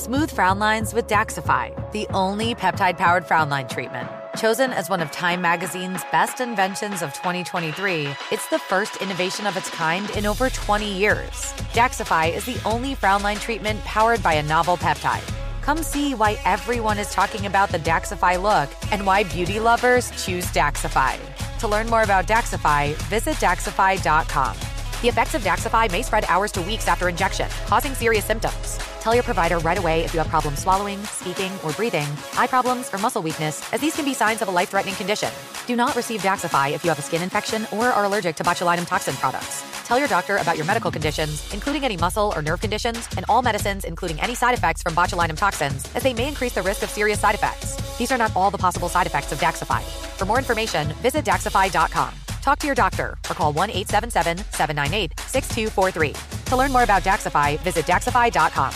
[0.00, 4.08] Smooth frown lines with Daxxify, the only peptide powered frown line treatment.
[4.34, 9.58] Chosen as one of Time Magazine's best inventions of 2023, it's the first innovation of
[9.58, 11.52] its kind in over 20 years.
[11.74, 15.30] Daxxify is the only frown line treatment powered by a novel peptide.
[15.60, 20.46] Come see why everyone is talking about the Daxxify look and why beauty lovers choose
[20.46, 21.18] Daxxify.
[21.58, 24.56] To learn more about Daxxify, visit Daxxify.com.
[25.00, 28.78] The effects of Daxxify may spread hours to weeks after injection, causing serious symptoms.
[29.00, 32.06] Tell your provider right away if you have problems swallowing, speaking, or breathing,
[32.36, 35.30] eye problems, or muscle weakness, as these can be signs of a life threatening condition.
[35.66, 38.86] Do not receive Daxxify if you have a skin infection or are allergic to botulinum
[38.86, 39.64] toxin products.
[39.86, 43.40] Tell your doctor about your medical conditions, including any muscle or nerve conditions, and all
[43.40, 46.90] medicines, including any side effects from botulinum toxins, as they may increase the risk of
[46.90, 47.74] serious side effects.
[47.96, 49.80] These are not all the possible side effects of Daxxify.
[50.18, 52.19] For more information, visit Daxxify.com.
[52.42, 56.42] Talk to your doctor or call 1 877 798 6243.
[56.46, 58.72] To learn more about Daxxify, visit Daxxify.com.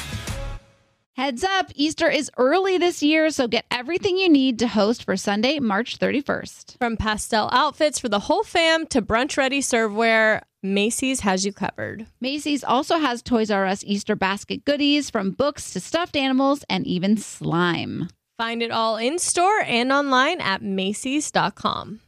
[1.16, 5.16] Heads up, Easter is early this year, so get everything you need to host for
[5.16, 6.76] Sunday, March 31st.
[6.78, 12.06] From pastel outfits for the whole fam to brunch ready serveware, Macy's has you covered.
[12.20, 16.84] Macy's also has Toys R Us Easter basket goodies from books to stuffed animals and
[16.84, 18.08] even slime.
[18.36, 22.00] Find it all in store and online at Macy's.com.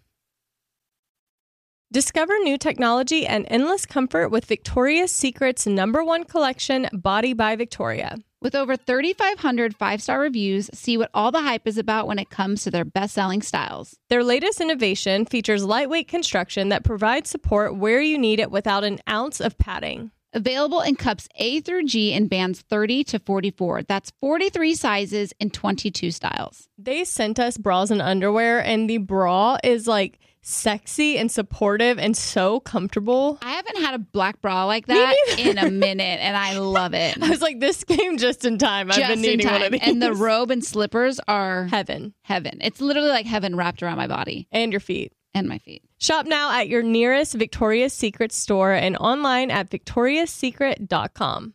[1.93, 8.17] Discover new technology and endless comfort with Victoria's Secret's number one collection, Body by Victoria.
[8.43, 12.29] With over 3,500 five star reviews, see what all the hype is about when it
[12.29, 13.97] comes to their best selling styles.
[14.09, 18.99] Their latest innovation features lightweight construction that provides support where you need it without an
[19.09, 20.11] ounce of padding.
[20.33, 23.85] Available in cups A through G in bands 30 to 44.
[23.85, 26.69] That's 43 sizes in 22 styles.
[26.77, 32.17] They sent us bras and underwear, and the bra is like sexy and supportive and
[32.17, 33.37] so comfortable.
[33.43, 37.19] I haven't had a black bra like that in a minute, and I love it.
[37.23, 38.91] I was like, this came just in time.
[38.91, 39.81] I've been needing one of these.
[39.83, 42.59] And the robe and slippers are heaven heaven.
[42.61, 45.13] It's literally like heaven wrapped around my body and your feet.
[45.35, 45.83] and my feet.
[45.99, 51.55] Shop now at your nearest Victoria's Secret store and online at victoriassecret.com.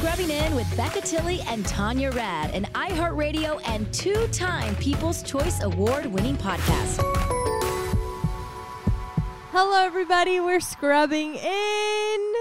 [0.00, 5.60] Scrubbing in with Becca Tilley and Tanya Rad, an iHeartRadio and two time People's Choice
[5.62, 7.02] Award winning podcast.
[9.52, 10.40] Hello, everybody.
[10.40, 12.34] We're scrubbing in.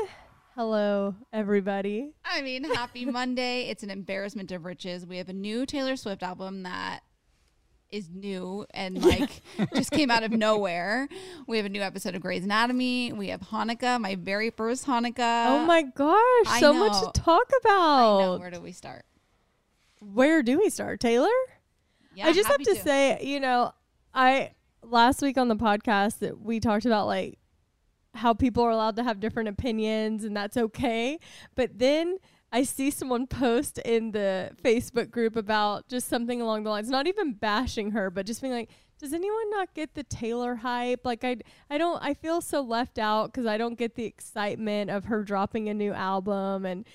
[0.55, 2.13] Hello, everybody.
[2.23, 3.63] I mean, happy Monday.
[3.63, 5.05] It's an embarrassment of riches.
[5.05, 7.01] We have a new Taylor Swift album that
[7.91, 9.41] is new and like
[9.75, 11.07] just came out of nowhere.
[11.47, 13.13] We have a new episode of Grey's Anatomy.
[13.13, 15.47] We have Hanukkah, my very first Hanukkah.
[15.47, 16.87] oh my gosh, I so know.
[16.87, 18.19] much to talk I know.
[18.27, 18.39] about.
[18.39, 19.05] Where do we start?
[19.99, 21.27] Where do we start, Taylor?
[22.15, 23.73] Yeah, I just have happy to, say, you know,
[24.13, 24.51] I
[24.83, 27.37] last week on the podcast that we talked about like
[28.15, 31.19] how people are allowed to have different opinions and that's okay.
[31.55, 32.17] But then
[32.51, 37.07] I see someone post in the Facebook group about just something along the lines, not
[37.07, 41.05] even bashing her, but just being like, does anyone not get the Taylor hype?
[41.05, 41.37] Like I
[41.69, 45.23] I don't I feel so left out cuz I don't get the excitement of her
[45.23, 46.85] dropping a new album and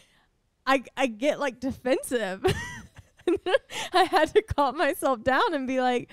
[0.66, 2.44] I I get like defensive.
[3.92, 6.10] I had to calm myself down and be like,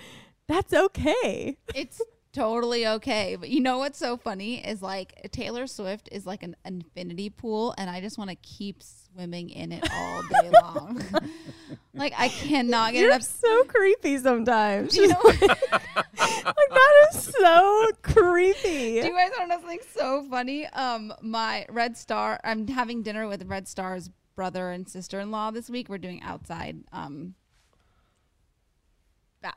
[0.47, 1.57] that's okay.
[1.75, 2.01] It's
[2.33, 3.35] totally okay.
[3.39, 7.73] But you know what's so funny is like Taylor Swift is like an infinity pool,
[7.77, 11.03] and I just want to keep swimming in it all day long.
[11.93, 13.23] like I cannot get You're enough.
[13.23, 14.95] so creepy sometimes.
[14.95, 15.39] You know, like
[16.15, 19.01] that is so creepy.
[19.01, 20.67] Do you guys want to know something so funny?
[20.67, 22.39] Um, my Red Star.
[22.43, 25.89] I'm having dinner with Red Star's brother and sister-in-law this week.
[25.89, 27.35] We're doing outside, um,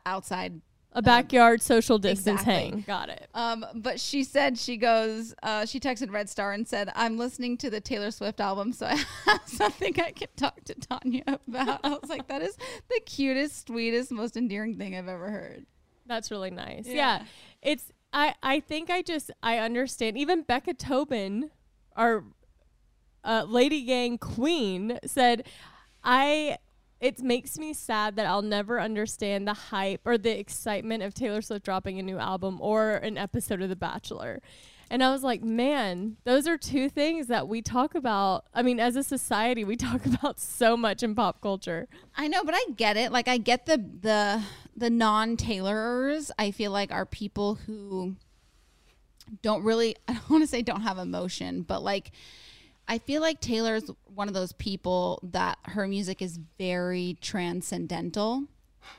[0.05, 0.61] outside.
[0.95, 2.71] A backyard social distance exactly.
[2.71, 2.85] hang.
[2.87, 3.29] Got it.
[3.35, 5.35] Um, but she said she goes.
[5.43, 8.87] Uh, she texted Red Star and said, "I'm listening to the Taylor Swift album, so
[8.91, 8.97] I
[9.27, 12.57] have something I can talk to Tanya about." I was like, "That is
[12.89, 15.67] the cutest, sweetest, most endearing thing I've ever heard."
[16.07, 16.87] That's really nice.
[16.87, 16.95] Yeah.
[16.95, 17.25] Yeah.
[17.63, 21.51] It's I I think I just I understand even Becca Tobin
[21.97, 22.25] our
[23.25, 25.47] uh, Lady Gang queen said
[26.03, 26.59] I
[27.05, 31.43] it makes me sad that I'll never understand the hype or the excitement of Taylor
[31.43, 34.41] Swift dropping a new album or an episode of The Bachelor.
[34.89, 38.47] And I was like, man, those are two things that we talk about.
[38.55, 41.89] I mean, as a society, we talk about so much in pop culture.
[42.17, 43.13] I know, but I get it.
[43.13, 44.43] Like I get the the
[44.75, 46.31] the non-tailorers.
[46.39, 48.17] I feel like are people who
[49.43, 52.13] don't really I don't want to say don't have emotion, but like
[52.87, 58.45] I feel like Taylor's one of those people that her music is very transcendental.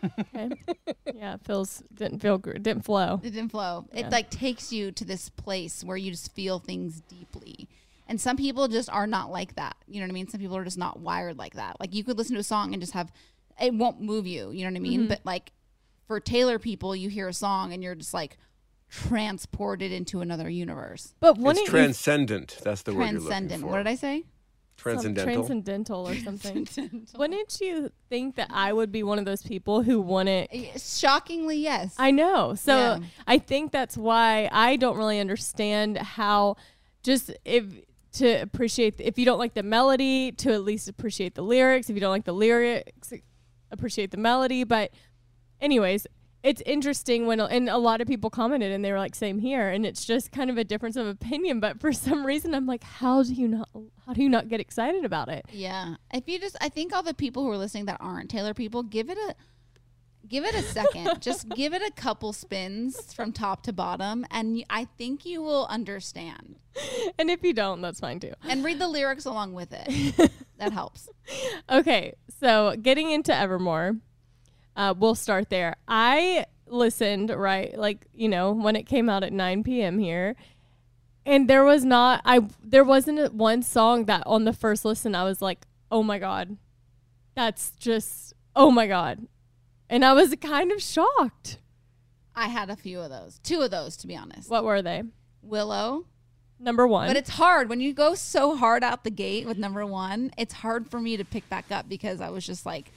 [0.03, 0.51] Okay.
[1.15, 2.63] yeah, it feels didn't feel good.
[2.63, 3.21] Didn't flow.
[3.23, 3.85] It didn't flow.
[3.93, 4.07] Yeah.
[4.07, 7.67] It like takes you to this place where you just feel things deeply.
[8.07, 9.75] And some people just are not like that.
[9.87, 10.27] You know what I mean?
[10.27, 11.79] Some people are just not wired like that.
[11.79, 13.11] Like you could listen to a song and just have
[13.61, 15.01] it won't move you, you know what I mean?
[15.01, 15.09] Mm-hmm.
[15.09, 15.51] But like
[16.07, 18.37] for Taylor people, you hear a song and you're just like
[18.89, 21.13] transported into another universe.
[21.19, 22.59] But wouldn't It's you transcendent.
[22.63, 23.63] That's the word Transcendent.
[23.65, 24.25] What did I say?
[24.77, 25.33] some Transcendental.
[25.33, 26.67] transcendental or something?
[27.17, 31.95] Wouldn't you think that I would be one of those people who wouldn't Shockingly, yes.
[31.97, 32.55] I know.
[32.55, 32.99] So Yeah.
[33.25, 36.57] I think that's why I don't really understand how
[37.03, 37.65] just if
[38.13, 41.89] to appreciate if you don't like the melody to at least appreciate the lyrics.
[41.89, 43.13] If you don't like the lyrics,
[43.71, 44.63] appreciate the melody.
[44.63, 44.91] But
[45.59, 46.07] anyways,
[46.45, 49.67] it's interesting when and a lot of people commented and they were like same here
[49.69, 52.83] and it's just kind of a difference of opinion but for some reason I'm like
[52.83, 53.67] how do you not
[54.05, 55.95] how do you not get excited about it Yeah.
[56.13, 58.83] If you just I think all the people who are listening that aren't Taylor people,
[58.83, 59.35] give it a
[60.27, 61.09] give it a second.
[61.21, 65.41] just give it a couple spins from top to bottom and y- I think you
[65.41, 66.57] will understand.
[67.19, 70.31] and if you don't that's fine too And read the lyrics along with it.
[70.57, 71.09] that helps.
[71.69, 73.95] Okay, so getting into Evermore,
[74.75, 75.75] uh, we'll start there.
[75.87, 79.99] I listened right, like you know, when it came out at 9 p.m.
[79.99, 80.35] here,
[81.25, 85.23] and there was not I there wasn't one song that on the first listen I
[85.23, 86.57] was like, oh my god,
[87.35, 89.27] that's just oh my god,
[89.89, 91.59] and I was kind of shocked.
[92.35, 93.39] I had a few of those.
[93.43, 94.49] Two of those to be honest.
[94.49, 95.03] What were they?
[95.41, 96.05] Willow.
[96.59, 97.07] Number one.
[97.07, 100.31] But it's hard when you go so hard out the gate with number 1.
[100.37, 102.91] It's hard for me to pick back up because I was just like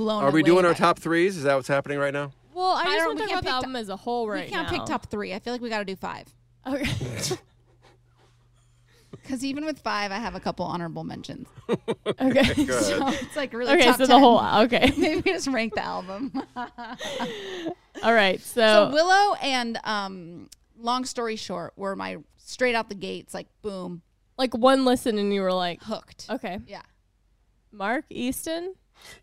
[0.00, 1.36] blown Are we away doing our top threes?
[1.36, 2.32] Is that what's happening right now?
[2.54, 3.88] well, I I just don't- want we to talk can't about the pick album as
[3.88, 4.78] a whole right we can't now.
[4.78, 5.34] pick top 3.
[5.34, 6.26] I feel like we got to do 5.
[6.66, 7.36] Okay.
[9.28, 11.46] Cuz even with 5 I have a couple honorable mentions.
[11.68, 12.42] okay.
[12.54, 14.08] So it's like really Okay, top so 10.
[14.08, 14.92] the whole okay.
[14.96, 16.32] Maybe just rank the album.
[18.02, 20.48] All right, so so, Willow and um,
[20.78, 24.02] Long Story Short were my straight out the gates, like boom,
[24.38, 26.26] like one listen and you were like, hooked.
[26.30, 26.82] okay, Yeah.
[27.72, 28.74] Mark Easton.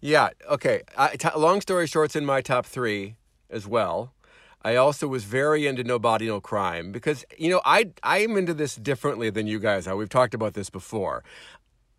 [0.01, 0.29] Yeah.
[0.49, 0.81] Okay.
[0.97, 3.15] I, t- long story short, it's in my top three
[3.49, 4.13] as well.
[4.63, 8.53] I also was very into No Body No Crime because you know I I'm into
[8.53, 9.95] this differently than you guys are.
[9.95, 11.23] We've talked about this before.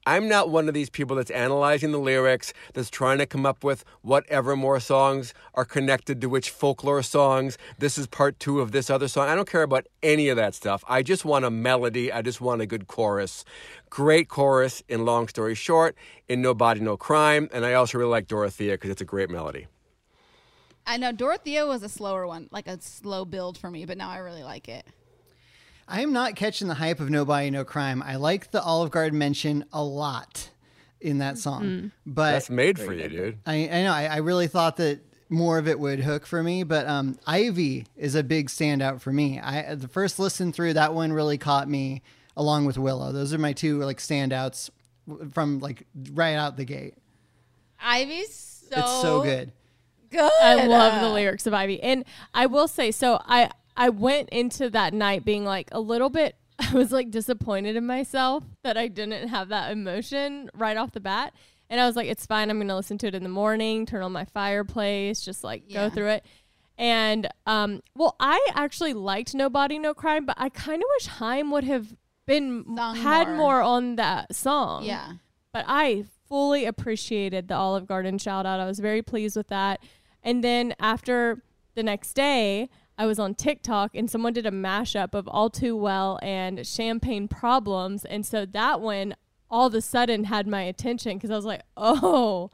[0.08, 3.62] I'm not one of these people that's analyzing the lyrics, that's trying to come up
[3.62, 7.58] with whatever more songs are connected to which folklore songs.
[7.76, 9.28] This is part two of this other song.
[9.28, 10.82] I don't care about any of that stuff.
[10.88, 12.10] I just want a melody.
[12.10, 13.44] I just want a good chorus.
[13.90, 15.94] Great chorus in Long Story Short,
[16.26, 17.50] in No Body No Crime.
[17.52, 19.66] And I also really like Dorothea because it's a great melody.
[20.86, 24.08] I know Dorothea was a slower one, like a slow build for me, but now
[24.08, 24.86] I really like it.
[25.88, 28.02] I am not catching the hype of Nobody No Crime.
[28.02, 30.50] I like the Olive Garden mention a lot
[31.00, 33.38] in that song, but That's made for you, dude.
[33.46, 35.00] I, I know I, I really thought that
[35.30, 39.12] more of it would hook for me, but um, Ivy is a big standout for
[39.12, 39.38] me.
[39.40, 42.02] I the first listen through that one really caught me,
[42.36, 43.12] along with Willow.
[43.12, 44.70] Those are my two like standouts
[45.32, 46.94] from like right out the gate.
[47.80, 49.52] Ivy's so it's so good.
[50.10, 50.32] Good.
[50.42, 54.68] I love the lyrics of Ivy, and I will say, so I I went into
[54.70, 56.36] that night being like a little bit.
[56.58, 61.00] I was like disappointed in myself that I didn't have that emotion right off the
[61.00, 61.32] bat.
[61.70, 62.50] And I was like, it's fine.
[62.50, 65.62] I'm going to listen to it in the morning, turn on my fireplace, just like
[65.66, 65.88] Yeah.
[65.88, 66.24] go through it.
[66.76, 71.06] And um, well, I actually liked No Body No Crime, but I kind of wish
[71.06, 71.94] Haim would have
[72.26, 73.36] been had more.
[73.36, 74.84] more on that song.
[74.84, 75.12] Yeah.
[75.52, 78.60] But I fully appreciated the Olive Garden shout out.
[78.60, 79.80] I was very pleased with that.
[80.22, 81.42] And then after
[81.74, 85.76] the next day, I was on TikTok and someone did a mashup of All Too
[85.76, 88.04] Well and Champagne Problems.
[88.04, 89.14] And so that one
[89.50, 92.50] all of a sudden had my attention because I was like, oh,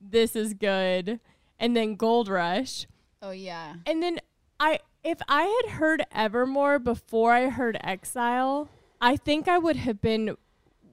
[0.00, 1.18] this is good.
[1.58, 2.86] And then Gold Rush.
[3.22, 3.76] Oh yeah.
[3.86, 4.20] And then
[4.60, 8.68] I if I had heard Evermore before I heard Exile,
[9.00, 10.36] I think I would have been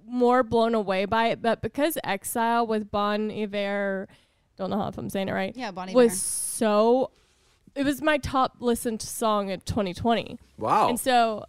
[0.07, 1.41] more blown away by it.
[1.41, 4.07] But because Exile with Bon Iver,
[4.55, 5.95] don't know if I'm saying it right, Yeah, Bon Iver.
[5.95, 7.11] was so.
[7.75, 10.37] It was my top listened song of 2020.
[10.57, 10.89] Wow.
[10.89, 11.45] And so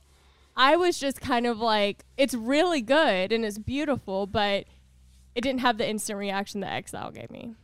[0.57, 4.65] I was just kind of like, it's really good and it's beautiful, but
[5.35, 7.55] it didn't have the instant reaction that Exile gave me.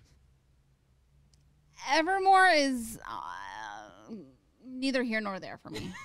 [1.90, 4.14] Evermore is uh,
[4.64, 5.93] neither here nor there for me.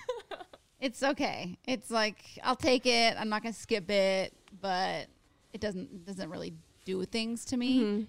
[0.85, 1.57] It's okay.
[1.65, 3.15] It's like I'll take it.
[3.17, 5.07] I'm not gonna skip it, but
[5.51, 7.79] it doesn't doesn't really do things to me.
[7.79, 8.03] Mm-hmm.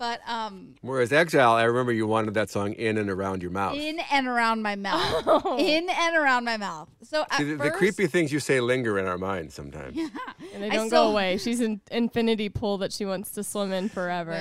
[0.00, 3.76] But um, Whereas Exile, I remember you wanted that song in and around your mouth.
[3.76, 5.26] in and around my mouth,
[5.58, 6.88] in and around my mouth.
[7.02, 9.94] So at See, the, the creepy things you say linger in our minds sometimes.
[9.94, 10.08] Yeah,
[10.54, 11.36] And they don't still- go away.
[11.36, 14.32] She's an infinity pool that she wants to swim in forever.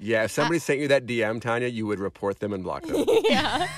[0.00, 3.04] Yeah, if somebody sent you that DM, Tanya, you would report them and block them.
[3.24, 3.68] yeah.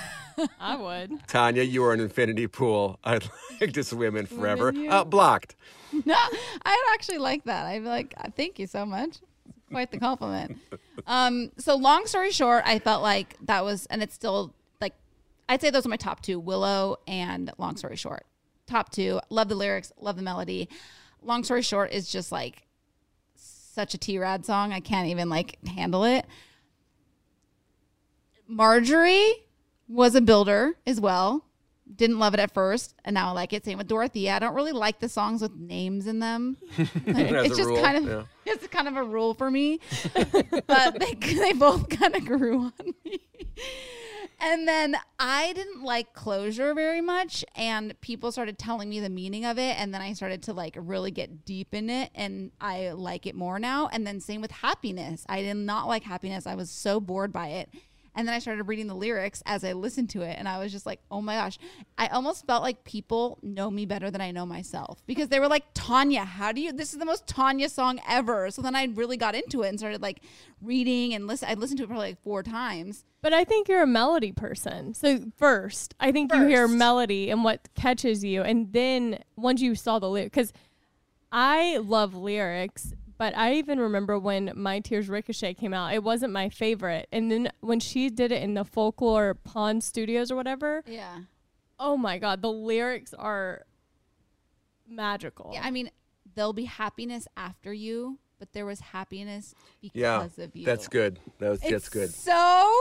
[0.61, 1.27] I would.
[1.27, 2.99] Tanya, you are an infinity pool.
[3.03, 3.25] I'd
[3.63, 4.69] like to swim in forever.
[4.69, 4.91] in.
[4.91, 5.57] Uh, blocked.
[6.05, 6.15] No,
[6.67, 7.65] I actually like that.
[7.65, 9.17] I'm like, uh, thank you so much.
[9.71, 10.59] Quite the compliment.
[11.07, 14.95] um, so long story short, I felt like that was, and it's still like,
[15.49, 18.27] I'd say those are my top two: Willow and Long Story Short.
[18.67, 19.21] Top two.
[19.31, 20.69] Love the lyrics, love the melody.
[21.23, 22.67] Long story short is just like
[23.35, 24.73] such a T-Rad song.
[24.73, 26.25] I can't even like handle it.
[28.47, 29.35] Marjorie
[29.89, 31.45] was a builder as well.
[31.95, 33.65] Didn't love it at first, and now I like it.
[33.65, 34.35] Same with Dorothea.
[34.35, 36.57] I don't really like the songs with names in them.
[37.07, 38.05] It's just rule, kind of
[38.45, 38.53] yeah.
[38.53, 39.81] it's kind of a rule for me.
[40.67, 43.21] but they they both kind of grew on me.
[44.43, 49.45] And then I didn't like closure very much, and people started telling me the meaning
[49.45, 52.93] of it, and then I started to like really get deep in it, and I
[52.93, 53.89] like it more now.
[53.93, 55.27] And then same with happiness.
[55.29, 56.47] I did not like happiness.
[56.47, 57.69] I was so bored by it.
[58.15, 60.73] And then I started reading the lyrics as I listened to it, and I was
[60.73, 61.59] just like, oh my gosh.
[61.97, 65.49] I almost felt like people know me better than I know myself because they were
[65.49, 66.73] like, Tanya, how do you?
[66.73, 68.51] This is the most Tanya song ever.
[68.51, 70.23] So then I really got into it and started like
[70.61, 71.49] reading and listen.
[71.49, 73.05] I listened to it probably like four times.
[73.23, 74.95] But I think you're a melody person.
[74.95, 79.75] So first, I think you hear melody and what catches you, and then once you
[79.75, 80.53] saw the lyric, because
[81.31, 82.95] I love lyrics.
[83.21, 87.07] But I even remember when My Tears Ricochet came out, it wasn't my favorite.
[87.13, 91.19] And then when she did it in the Folklore Pond Studios or whatever, Yeah.
[91.79, 93.67] oh my God, the lyrics are
[94.89, 95.51] magical.
[95.53, 95.61] Yeah.
[95.63, 95.91] I mean,
[96.35, 100.65] there'll be happiness after you, but there was happiness because Yeah, of you.
[100.65, 101.19] that's good.
[101.41, 102.09] That was, that's good.
[102.15, 102.75] So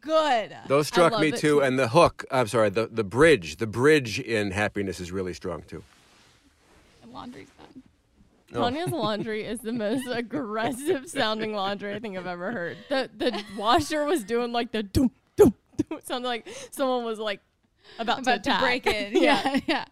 [0.00, 0.56] good.
[0.66, 1.60] Those struck me too, too.
[1.62, 2.24] and the hook.
[2.32, 5.84] I'm sorry, the the bridge, the bridge in happiness is really strong too.
[7.00, 7.81] And laundry's done.
[8.52, 12.76] Tanya's laundry is the most aggressive sounding laundry I think I've ever heard.
[12.88, 15.98] The the washer was doing like the doom doom doom.
[15.98, 17.40] It sounded like someone was like
[17.98, 18.60] about, about to, to attack.
[18.60, 19.12] break it.
[19.20, 19.84] Yeah, yeah.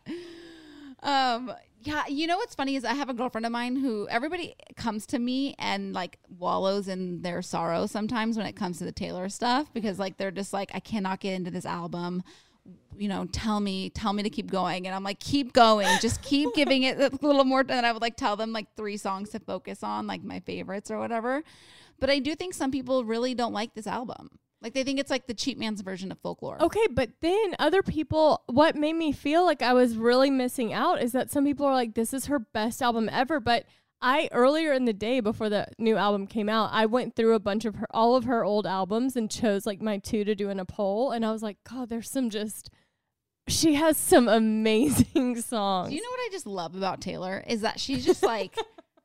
[1.03, 1.53] Um,
[1.83, 5.07] yeah, you know what's funny is I have a girlfriend of mine who everybody comes
[5.07, 9.29] to me and like wallows in their sorrow sometimes when it comes to the Taylor
[9.31, 12.23] stuff because like they're just like I cannot get into this album.
[12.97, 16.23] You know, tell me, tell me to keep going, and I'm like, keep going, just
[16.23, 17.65] keep giving it a little more.
[17.67, 20.91] And I would like tell them like three songs to focus on, like my favorites
[20.91, 21.43] or whatever.
[21.99, 24.31] But I do think some people really don't like this album.
[24.63, 26.63] Like they think it's like the cheap man's version of folklore.
[26.63, 31.03] Okay, but then other people, what made me feel like I was really missing out
[31.03, 33.41] is that some people are like, this is her best album ever.
[33.41, 33.65] But
[34.03, 37.41] I, earlier in the day before the new album came out, I went through a
[37.41, 40.49] bunch of her, all of her old albums and chose like my two to do
[40.49, 41.11] in a poll.
[41.13, 42.71] And I was like, God, there's some just,
[43.47, 45.91] she has some amazing songs.
[45.91, 48.57] Do you know what I just love about Taylor is that she's just like,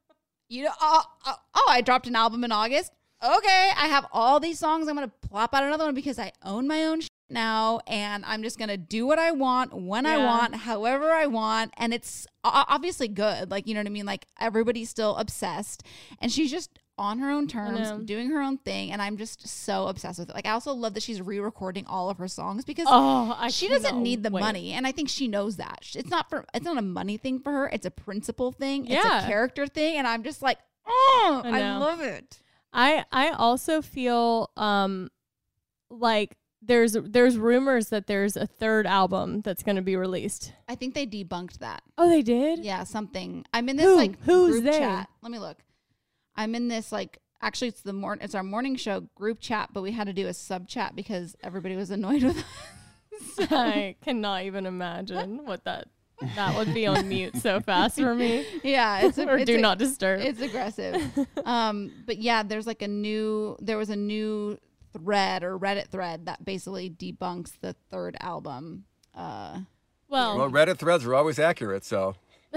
[0.49, 2.91] you know, oh, oh, oh, I dropped an album in August.
[3.23, 4.87] Okay, I have all these songs.
[4.87, 8.57] I'm gonna plop out another one because I own my own now, and I'm just
[8.59, 13.49] gonna do what I want when I want, however I want, and it's obviously good.
[13.51, 14.05] Like you know what I mean?
[14.05, 15.83] Like everybody's still obsessed,
[16.19, 19.87] and she's just on her own terms, doing her own thing, and I'm just so
[19.87, 20.35] obsessed with it.
[20.35, 23.67] Like I also love that she's re-recording all of her songs because Oh, I she
[23.67, 24.39] doesn't need the wait.
[24.41, 27.39] money and i think she knows that it's not for it's not a money thing
[27.39, 31.41] for her it's a principle thing it's a character thing and i'm just like oh
[31.43, 32.39] I i, love it
[32.71, 35.09] I I also feel um
[35.89, 40.53] like there's there's rumors that there's a third album that's going to be released.
[40.67, 42.59] i think they debunked that Oh, they did?
[42.59, 43.95] yeah something i'm in this Who?
[43.95, 44.79] like Who's group they?
[44.79, 45.57] chat let me look
[46.35, 49.81] i'm in this like actually it's the morning it's our morning show group chat but
[49.83, 52.43] we had to do a sub chat because everybody was annoyed with us
[53.51, 55.87] I cannot even imagine what that
[56.35, 58.45] that would be on mute so fast for me.
[58.63, 60.21] yeah it's a, or it's do a- not disturb.
[60.21, 61.01] It's aggressive.
[61.45, 64.57] um, but yeah, there's like a new there was a new
[64.97, 68.85] thread or Reddit thread that basically debunks the third album.
[69.13, 69.59] Uh,
[70.07, 72.15] well, Well, Reddit threads are always accurate, so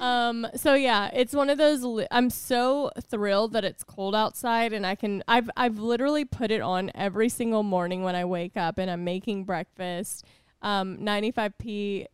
[0.00, 4.72] um so yeah, it's one of those li- I'm so thrilled that it's cold outside
[4.72, 8.56] and I can I've I've literally put it on every single morning when I wake
[8.56, 10.24] up and I'm making breakfast.
[10.62, 12.06] Um 95p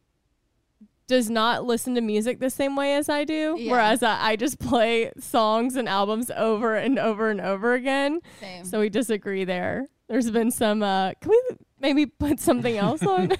[1.06, 3.72] does not listen to music the same way as I do, Yeah.
[3.72, 8.20] whereas I, I just play songs and albums over and over and over again.
[8.40, 8.64] same.
[8.64, 9.88] So we disagree there.
[10.08, 10.82] There's been some.
[10.82, 11.42] Uh, can we
[11.80, 13.32] maybe put something else on,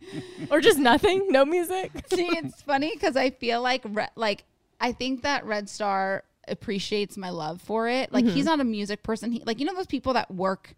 [0.50, 1.90] or just nothing, no music.
[2.12, 4.44] See, it's funny because I feel like Re- like
[4.80, 8.12] I think that Red Star appreciates my love for it.
[8.12, 9.30] Like he's not a music person.
[9.32, 10.74] He like you know those people that work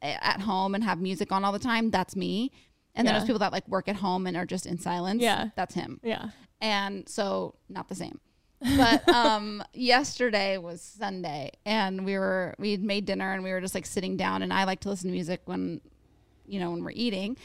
[0.00, 1.90] at home and have music on all the time.
[1.90, 2.50] That's me.
[2.94, 5.22] And then there's people that like work at home and are just in silence.
[5.22, 5.48] Yeah.
[5.56, 6.00] that's him.
[6.02, 6.30] Yeah.
[6.60, 8.20] and so not the same.
[8.60, 13.60] But um yesterday was Sunday and we were we had made dinner and we were
[13.60, 15.80] just like sitting down and I like to listen to music when
[16.46, 17.36] you know when we're eating.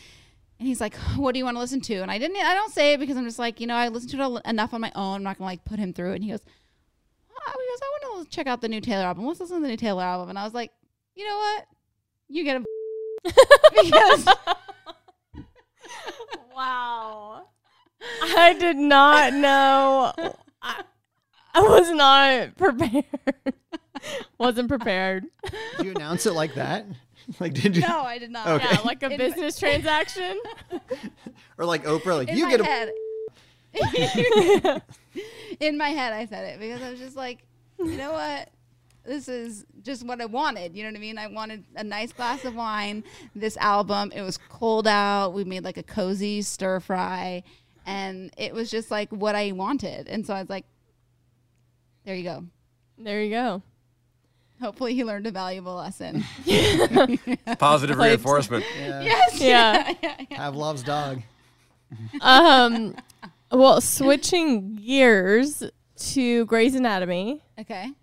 [0.60, 2.74] And he's like, "What do you want to listen to?" And I didn't I don't
[2.74, 4.92] say it because I'm just like, you know, I listen to it enough on my
[4.96, 5.18] own.
[5.18, 6.16] I'm not going to like put him through it.
[6.16, 6.42] And he goes,
[7.30, 9.26] oh, he goes, "I want to check out the new Taylor album.
[9.26, 10.72] Let's listen to the new Taylor album." And I was like,
[11.16, 11.66] "You know what?
[12.28, 12.66] You get him
[13.82, 14.28] because
[16.56, 17.48] Wow.
[18.22, 20.14] I did not know.
[20.62, 20.84] I,
[21.54, 23.06] I was not prepared.
[24.38, 25.26] Wasn't prepared.
[25.78, 26.86] Did you announce it like that?
[27.42, 28.48] Like did you no, I did not.
[28.48, 28.68] Okay.
[28.72, 30.40] Yeah, like a In- business transaction.
[31.58, 32.92] or like Oprah like in you my get a head.
[35.60, 37.44] in my head, I said it because I was just like,
[37.80, 38.48] you know what?
[39.08, 40.76] This is just what I wanted.
[40.76, 41.18] You know what I mean?
[41.18, 43.06] I wanted a nice glass of wine.
[43.34, 45.30] This album, it was cold out.
[45.30, 47.44] We made like a cozy stir fry,
[47.86, 50.10] and it was just like what I wanted.
[50.10, 50.66] And so I was like,
[52.04, 52.44] there you go.
[52.98, 53.62] There you go.
[54.60, 56.26] Hopefully, he learned a valuable lesson.
[57.60, 58.66] Positive reinforcement.
[58.78, 59.40] yeah, yes.
[59.40, 59.94] Yeah.
[60.32, 61.22] Have love's dog.
[62.20, 62.94] Um.
[63.50, 65.64] Well, switching gears
[65.96, 67.42] to Grey's Anatomy.
[67.58, 67.94] Okay.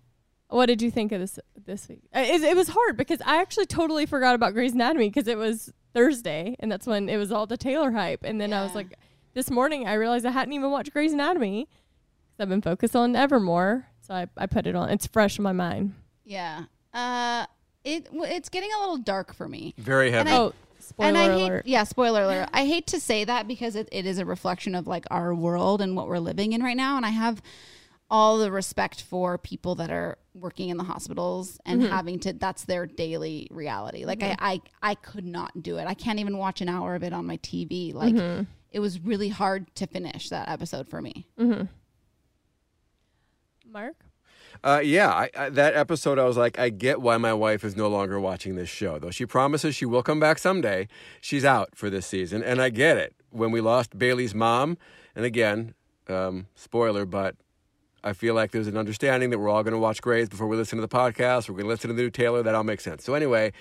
[0.55, 2.01] What did you think of this this week?
[2.15, 5.37] Uh, It, it was hard because I actually totally forgot about Grey's Anatomy because it
[5.37, 8.23] was Thursday and that's when it was all the Taylor hype.
[8.23, 8.93] And then I was like,
[9.33, 11.65] this morning I realized I hadn't even watched Grey's Anatomy.
[11.65, 14.89] 'cause I've been focused on Evermore, so I, I put it on.
[14.89, 15.93] It's fresh in my mind.
[16.23, 16.63] Yeah.
[16.93, 17.45] Uh,
[17.83, 19.73] it w- it's getting a little dark for me.
[19.77, 20.29] Very heavy.
[20.31, 21.65] I- oh, spoiler and I alert!
[21.65, 22.49] hate, yeah, spoiler alert.
[22.53, 25.81] I hate to say that because it, it is a reflection of like our world
[25.81, 26.95] and what we're living in right now.
[26.97, 27.41] And I have
[28.09, 32.65] all the respect for people that are working in the hospitals and having to, that's
[32.65, 34.05] their daily reality.
[34.05, 35.87] Like I, I, I could not do it.
[35.87, 37.93] I can't even watch an hour of it on my TV.
[37.93, 38.15] Like
[38.71, 41.27] it was really hard to finish that episode for me.
[43.65, 43.95] Mark.
[44.63, 47.75] Uh, yeah, I, I, that episode, I was like, I get why my wife is
[47.75, 48.97] no longer watching this show.
[48.97, 50.87] Though she promises she will come back someday,
[51.19, 53.15] she's out for this season, and I get it.
[53.31, 54.77] When we lost Bailey's mom,
[55.13, 55.73] and again,
[56.07, 57.35] um, spoiler, but
[58.05, 60.55] I feel like there's an understanding that we're all going to watch Grey's before we
[60.55, 61.49] listen to the podcast.
[61.49, 62.43] We're going to listen to the new Taylor.
[62.43, 63.03] That all makes sense.
[63.03, 63.51] So anyway,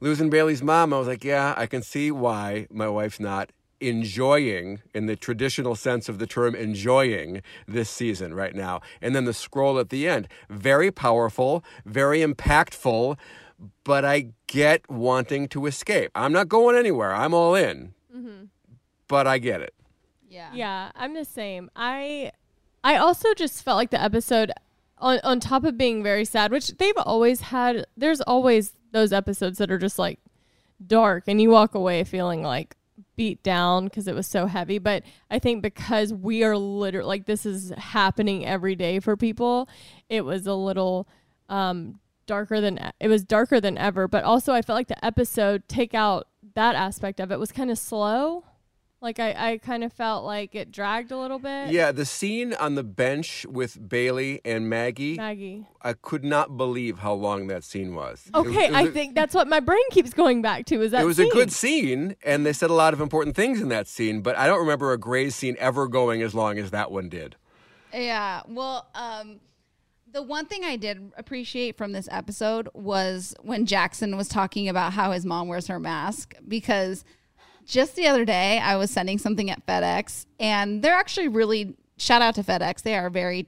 [0.00, 4.80] losing Bailey's mom, I was like, yeah, I can see why my wife's not enjoying
[4.94, 9.32] in the traditional sense of the term enjoying this season right now and then the
[9.32, 13.16] scroll at the end very powerful very impactful
[13.82, 18.44] but i get wanting to escape i'm not going anywhere i'm all in mm-hmm.
[19.08, 19.72] but i get it
[20.30, 20.50] Yeah.
[20.54, 21.70] Yeah, I'm the same.
[21.74, 22.30] I
[22.82, 24.52] I also just felt like the episode
[24.98, 29.58] on on top of being very sad, which they've always had there's always those episodes
[29.58, 30.18] that are just like
[30.86, 32.76] dark and you walk away feeling like
[33.16, 37.26] beat down because it was so heavy, but I think because we are literally like
[37.26, 39.68] this is happening every day for people,
[40.08, 41.08] it was a little
[41.48, 45.68] um darker than it was darker than ever, but also I felt like the episode
[45.68, 48.44] take out that aspect of it was kind of slow.
[49.02, 51.70] Like I, I kind of felt like it dragged a little bit.
[51.70, 55.64] yeah the scene on the bench with bailey and maggie Maggie.
[55.80, 58.82] i could not believe how long that scene was It was- Okay, it was I
[58.82, 60.82] a- think that's what my brain keeps going back to.
[60.82, 61.28] Is that it was scene.
[61.28, 64.20] a good scene, and they said a lot of important things in that scene.
[64.20, 67.36] But I don't remember a Grey's scene ever going as long as that one did.
[67.94, 68.42] Yeah.
[68.46, 69.40] Well, um,
[70.12, 74.92] the one thing I did appreciate from this episode was when Jackson was talking about
[74.92, 77.04] how his mom wears her mask because
[77.70, 82.20] just the other day I was sending something at FedEx and they're actually really shout
[82.20, 82.82] out to FedEx.
[82.82, 83.46] They are very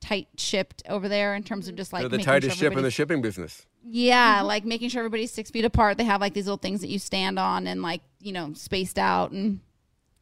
[0.00, 2.78] tight shipped over there in terms of just like They're the making tightest sure ship
[2.78, 3.66] in the shipping business.
[3.84, 4.46] yeah, mm-hmm.
[4.46, 5.98] like making sure everybody's six feet apart.
[5.98, 8.98] They have like these little things that you stand on and like, you know, spaced
[8.98, 9.60] out and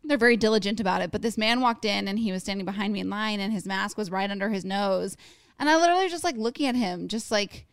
[0.05, 1.11] they're very diligent about it.
[1.11, 3.67] But this man walked in and he was standing behind me in line and his
[3.67, 5.17] mask was right under his nose.
[5.59, 7.67] And I literally was just like looking at him, just like,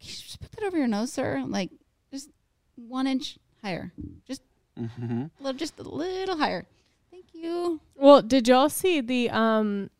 [0.00, 1.42] Can you just put that over your nose, sir?
[1.46, 1.70] Like,
[2.12, 2.30] just
[2.76, 3.92] one inch higher.
[4.26, 4.42] Just
[4.76, 6.64] a little, just a little higher.
[7.10, 7.80] Thank you.
[7.94, 9.90] Well, did y'all see the um?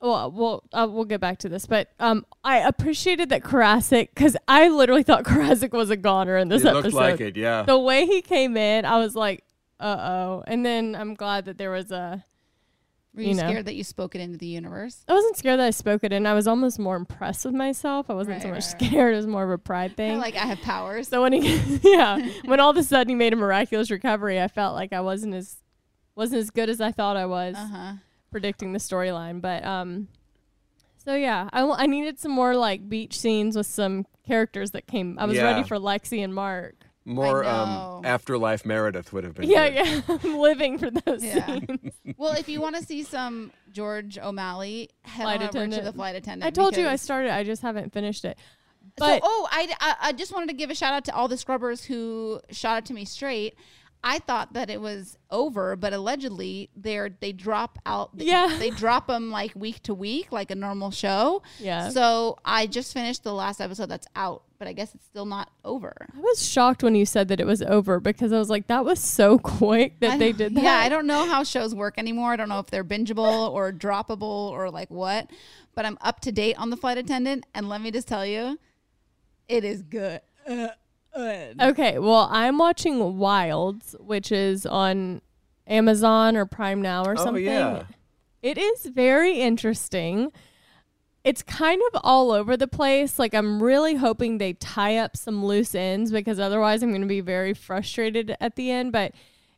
[0.00, 4.36] Well, we'll uh, we'll get back to this, but um, I appreciated that Koracick because
[4.46, 6.82] I literally thought Koracick was a goner in this it episode.
[6.84, 7.62] looked like it, yeah.
[7.62, 9.44] The way he came in, I was like,
[9.80, 10.44] uh oh.
[10.46, 12.24] And then I'm glad that there was a
[13.14, 13.48] Were you, you know.
[13.48, 15.04] scared that you spoke it into the universe?
[15.08, 16.26] I wasn't scared that I spoke it in.
[16.26, 18.10] I was almost more impressed with myself.
[18.10, 18.88] I wasn't so much right, right.
[18.88, 19.14] scared.
[19.14, 20.18] It was more of a pride thing.
[20.18, 21.08] Like I have powers.
[21.08, 24.48] so when he, yeah, when all of a sudden he made a miraculous recovery, I
[24.48, 25.56] felt like I wasn't as
[26.16, 27.92] wasn't as good as I thought I was Uh huh.
[28.30, 29.40] predicting the storyline.
[29.40, 30.08] But um,
[30.96, 34.86] so yeah, I, w- I needed some more like beach scenes with some characters that
[34.86, 35.18] came.
[35.20, 35.44] I was Yeah.
[35.44, 36.74] ready for Lexi and Mark.
[37.06, 39.48] More um, afterlife Meredith would have been.
[39.50, 40.04] Yeah, good.
[40.08, 41.58] yeah, I'm living for those Yeah.
[41.58, 41.92] scenes.
[42.16, 45.92] Well, if you want to see some George O'Malley, head Flight on over to the
[45.92, 46.46] flight attendant.
[46.46, 47.32] I told you I started.
[47.32, 48.38] I just haven't finished it.
[48.98, 51.26] So, But oh, I, I, I just wanted to give a shout out to all
[51.26, 53.56] the scrubbers who shot it to me straight.
[54.06, 58.10] I thought that it was over, but allegedly they're they drop out.
[58.16, 58.54] Yeah.
[58.58, 61.42] they drop them like week to week, like a normal show.
[61.58, 61.88] Yeah.
[61.88, 65.50] So I just finished the last episode that's out, but I guess it's still not
[65.64, 65.94] over.
[66.14, 68.84] I was shocked when you said that it was over because I was like, that
[68.84, 70.62] was so quick that they did that.
[70.64, 72.30] Yeah, I don't know how shows work anymore.
[72.30, 75.30] I don't know if they're bingeable or droppable or like what,
[75.74, 78.58] but I'm up to date on the flight attendant, and let me just tell you,
[79.48, 80.20] it is good.
[80.46, 80.68] Uh,
[81.14, 81.60] good.
[81.60, 85.20] Okay, well, I'm watching Wilds, which is on
[85.66, 87.44] Amazon or Prime Now or Oh, something.
[87.44, 87.84] yeah.
[88.42, 90.30] It is very interesting.
[91.24, 93.18] It's kind of all over the place.
[93.18, 97.08] Like, I'm really hoping they tie up some loose ends because otherwise, I'm going to
[97.08, 98.92] be very frustrated at the end.
[98.92, 99.12] But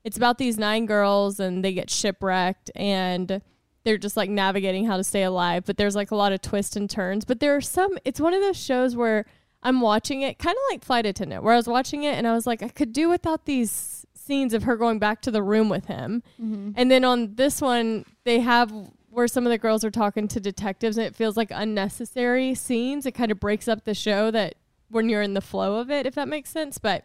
[0.05, 3.42] it's about these nine girls and they get shipwrecked and
[3.83, 5.64] they're just like navigating how to stay alive.
[5.66, 7.25] But there's like a lot of twists and turns.
[7.25, 9.27] But there are some, it's one of those shows where
[9.67, 12.33] I'm watching it kind of like Flight Attendant, where I was watching it and I
[12.33, 15.69] was like, I could do without these scenes of her going back to the room
[15.69, 16.23] with him.
[16.41, 16.71] Mm-hmm.
[16.77, 18.73] And then on this one, they have
[19.11, 23.07] where some of the girls are talking to detectives and it feels like unnecessary scenes.
[23.07, 24.55] It kind of breaks up the show that
[24.89, 26.79] when you're in the flow of it, if that makes sense.
[26.79, 27.05] But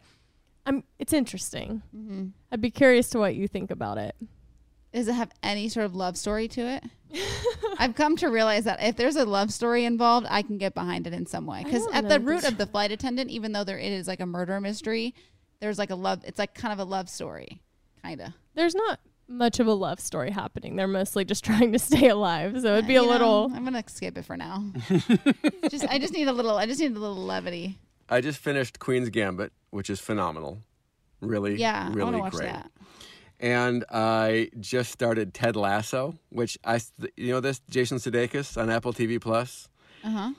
[0.63, 1.81] I'm it's interesting.
[1.95, 2.27] Mm-hmm.
[2.51, 4.15] I'd be curious to what you think about it.
[4.93, 6.83] Does it have any sort of love story to it?
[7.79, 11.07] I've come to realize that if there's a love story involved, I can get behind
[11.07, 11.63] it in some way.
[11.63, 14.25] Because at the root of the flight attendant, even though there it is like a
[14.25, 15.13] murder mystery,
[15.59, 16.21] there's like a love.
[16.25, 17.61] It's like kind of a love story,
[18.03, 18.33] kind of.
[18.55, 20.75] There's not much of a love story happening.
[20.75, 22.59] They're mostly just trying to stay alive.
[22.61, 24.65] So it'd be a little I'm gonna skip it for now.
[25.69, 26.57] just I just need a little.
[26.57, 27.77] I just need a little levity.
[28.09, 30.61] I just finished Queen's Gambit, which is phenomenal.
[31.21, 32.47] Really, Yeah, I want really to watch great.
[32.47, 32.71] that.
[33.41, 36.79] And I just started Ted Lasso, which I,
[37.17, 39.67] you know, this Jason Sudeikis on Apple TV Plus.
[40.03, 40.31] Uh huh.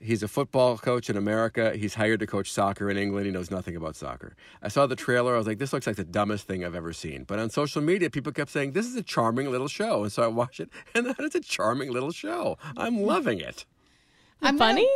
[0.00, 1.76] He's a football coach in America.
[1.76, 3.26] He's hired to coach soccer in England.
[3.26, 4.34] He knows nothing about soccer.
[4.60, 5.36] I saw the trailer.
[5.36, 7.22] I was like, this looks like the dumbest thing I've ever seen.
[7.22, 10.02] But on social media, people kept saying, this is a charming little show.
[10.02, 12.58] And so I watched it, and that is a charming little show.
[12.76, 13.64] I'm loving it.
[14.42, 14.88] I'm funny.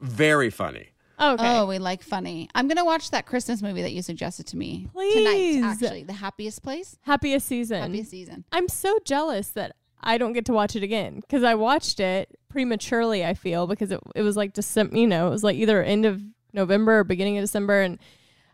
[0.00, 0.90] Very funny.
[1.20, 1.58] Oh, okay.
[1.58, 2.48] Oh, we like funny.
[2.54, 5.14] I'm gonna watch that Christmas movie that you suggested to me Please.
[5.14, 5.70] tonight.
[5.72, 7.82] Actually, the happiest place, Happiest season.
[7.82, 8.44] happiest season.
[8.52, 12.38] I'm so jealous that I don't get to watch it again because I watched it
[12.48, 13.24] prematurely.
[13.24, 16.06] I feel because it it was like December, you know, it was like either end
[16.06, 17.98] of November or beginning of December, and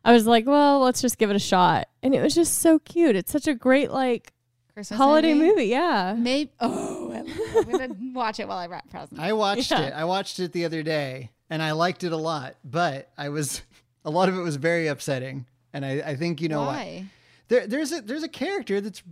[0.05, 2.79] I was like, well, let's just give it a shot, and it was just so
[2.81, 3.15] cute.
[3.17, 4.33] It's such a great like
[4.75, 5.67] Christmas holiday movie.
[5.67, 6.51] Yeah, Maybe.
[6.61, 9.19] Oh, I love- I'm gonna watch it while I wrap presents.
[9.21, 9.83] I watched Yeah.
[9.83, 9.93] it.
[9.95, 12.57] I watched it the other day, and I liked it a lot.
[12.65, 13.63] But I was
[14.05, 16.67] a lot of it was very upsetting, and I, I think you know why.
[16.67, 17.05] Why?
[17.49, 19.03] There, there's a there's a character that's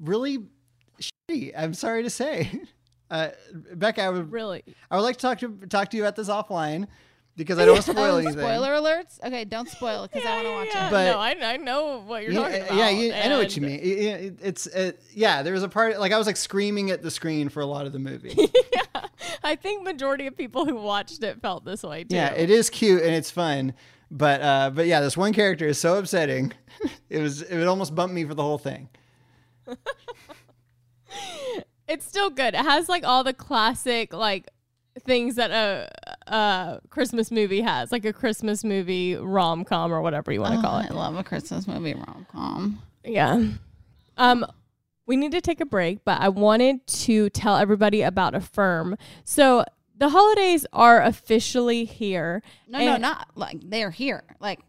[0.00, 0.46] really
[1.00, 1.52] shitty.
[1.56, 2.60] I'm sorry to say,
[3.10, 4.02] uh, Becca.
[4.02, 4.62] I would really.
[4.90, 6.86] I would like to talk to talk to you about this offline
[7.38, 8.38] because I don't want to spoil Oh, anything.
[8.38, 9.18] spoiler alerts.
[9.24, 10.90] Okay, don't spoil it because I want to watch it.
[10.90, 12.76] But- no, I, I know what you're yeah, talking about.
[12.76, 13.80] yeah, you, I know what you mean.
[13.80, 15.42] It- it- it's uh, yeah.
[15.42, 17.86] There was a part like I was like screaming at the screen for a lot
[17.86, 18.34] of the movie.
[18.74, 19.06] yeah,
[19.42, 22.14] I think majority of people who watched it felt this way too.
[22.16, 23.72] yeah, it is cute and it's fun,
[24.10, 26.52] but uh, but yeah, this one character is so upsetting.
[27.08, 28.88] it was it would almost bump me for the whole thing.
[31.86, 32.52] It's still good.
[32.52, 34.48] It has like all the classic like
[34.98, 35.88] things that a
[36.32, 40.58] a Christmas movie has, like a Christmas movie rom com or whatever you want to
[40.58, 40.90] Oh, call it.
[40.90, 42.82] I love a Christmas movie rom com.
[43.04, 43.42] Yeah.
[44.16, 44.44] Um,
[45.06, 48.96] we need to take a break, but I wanted to tell everybody about Affirm.
[49.24, 49.64] So
[49.96, 52.42] the holidays are officially here.
[52.68, 54.22] No, no, not like they're here.
[54.40, 54.60] Like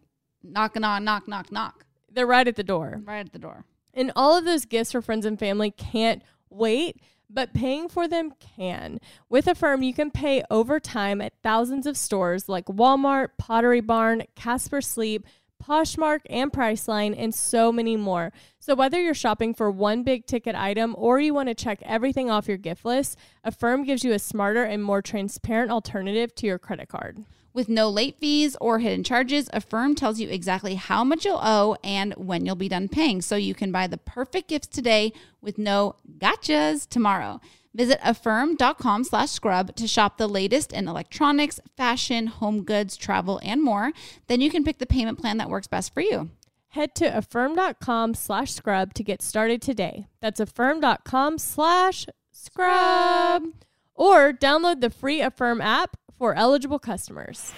[0.44, 3.02] knocking on, knock, knock, knock, They're right at the door.
[3.06, 3.66] right at the door.
[3.94, 8.34] And all of those gifts for friends and family can't wait, but paying for them
[8.40, 9.00] can.
[9.30, 14.24] With Affirm, you can pay over time at thousands of stores like Walmart, Pottery Barn,
[14.36, 15.26] Casper Sleep,
[15.64, 18.32] Poshmark, and Priceline, and so many more.
[18.60, 22.30] So whether you're shopping for one big ticket item or you want to check everything
[22.30, 26.60] off your gift list, Affirm gives you a smarter and more transparent alternative to your
[26.60, 27.26] credit card.
[27.52, 31.78] With no late fees or hidden charges, Affirm tells you exactly how much you'll owe
[31.84, 35.58] and when you'll be done paying, so you can buy the perfect gifts today with
[35.58, 37.42] no gotchas tomorrow.
[37.74, 43.64] Visit affirm.com slash scrub to shop the latest in electronics, fashion, home goods, travel, and
[43.64, 43.94] more.
[44.28, 46.30] Then you can pick the payment plan that works best for you.
[46.70, 50.08] Head to affirm.com slash scrub to get started today.
[50.20, 53.44] That's affirm.com slash scrub.
[53.96, 57.54] Or download the free Affirm app for eligible customers.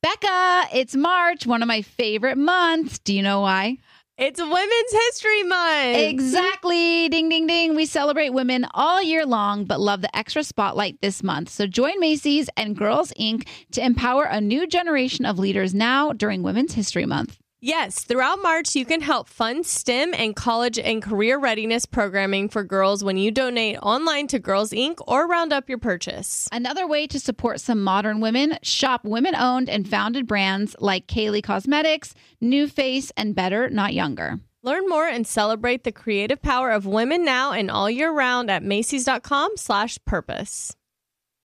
[0.00, 3.00] Becca, it's March, one of my favorite months.
[3.00, 3.76] Do you know why?
[4.16, 5.96] It's Women's History Month.
[5.96, 7.08] Exactly.
[7.08, 7.76] Ding, ding, ding.
[7.76, 11.50] We celebrate women all year long, but love the extra spotlight this month.
[11.50, 13.46] So join Macy's and Girls Inc.
[13.72, 17.38] to empower a new generation of leaders now during Women's History Month.
[17.60, 22.62] Yes, throughout March, you can help fund STEM and college and career readiness programming for
[22.62, 25.00] girls when you donate online to Girls Inc.
[25.08, 26.48] or round up your purchase.
[26.52, 31.42] Another way to support some modern women, shop women owned and founded brands like Kaylee
[31.42, 34.38] Cosmetics, NuFACE, and Better Not Younger.
[34.62, 38.62] Learn more and celebrate the creative power of women now and all year round at
[38.62, 40.76] Macy's.com slash purpose.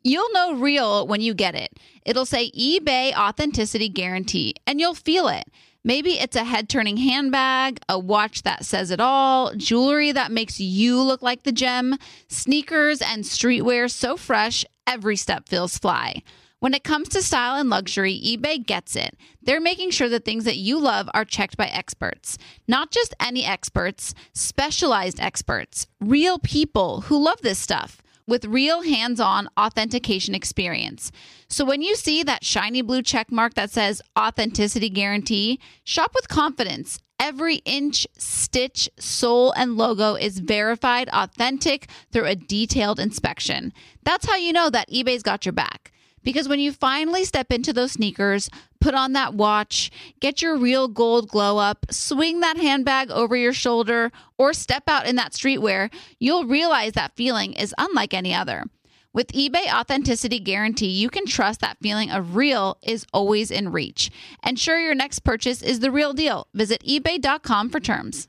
[0.04, 1.72] You'll know real when you get it.
[2.04, 5.50] It'll say eBay Authenticity Guarantee, and you'll feel it.
[5.86, 10.58] Maybe it's a head turning handbag, a watch that says it all, jewelry that makes
[10.58, 11.96] you look like the gem,
[12.26, 16.24] sneakers and streetwear so fresh, every step feels fly.
[16.58, 19.16] When it comes to style and luxury, eBay gets it.
[19.40, 22.36] They're making sure the things that you love are checked by experts.
[22.66, 29.20] Not just any experts, specialized experts, real people who love this stuff with real hands
[29.20, 31.12] on authentication experience.
[31.48, 36.28] So when you see that shiny blue check mark that says authenticity guarantee, shop with
[36.28, 36.98] confidence.
[37.18, 43.72] Every inch, stitch, sole, and logo is verified authentic through a detailed inspection.
[44.04, 45.92] That's how you know that eBay's got your back.
[46.26, 50.88] Because when you finally step into those sneakers, put on that watch, get your real
[50.88, 55.88] gold glow up, swing that handbag over your shoulder, or step out in that streetwear,
[56.18, 58.64] you'll realize that feeling is unlike any other.
[59.12, 64.10] With eBay Authenticity Guarantee, you can trust that feeling of real is always in reach.
[64.44, 66.48] Ensure your next purchase is the real deal.
[66.52, 68.26] Visit eBay.com for terms.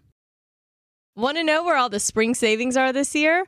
[1.16, 3.48] Want to know where all the spring savings are this year?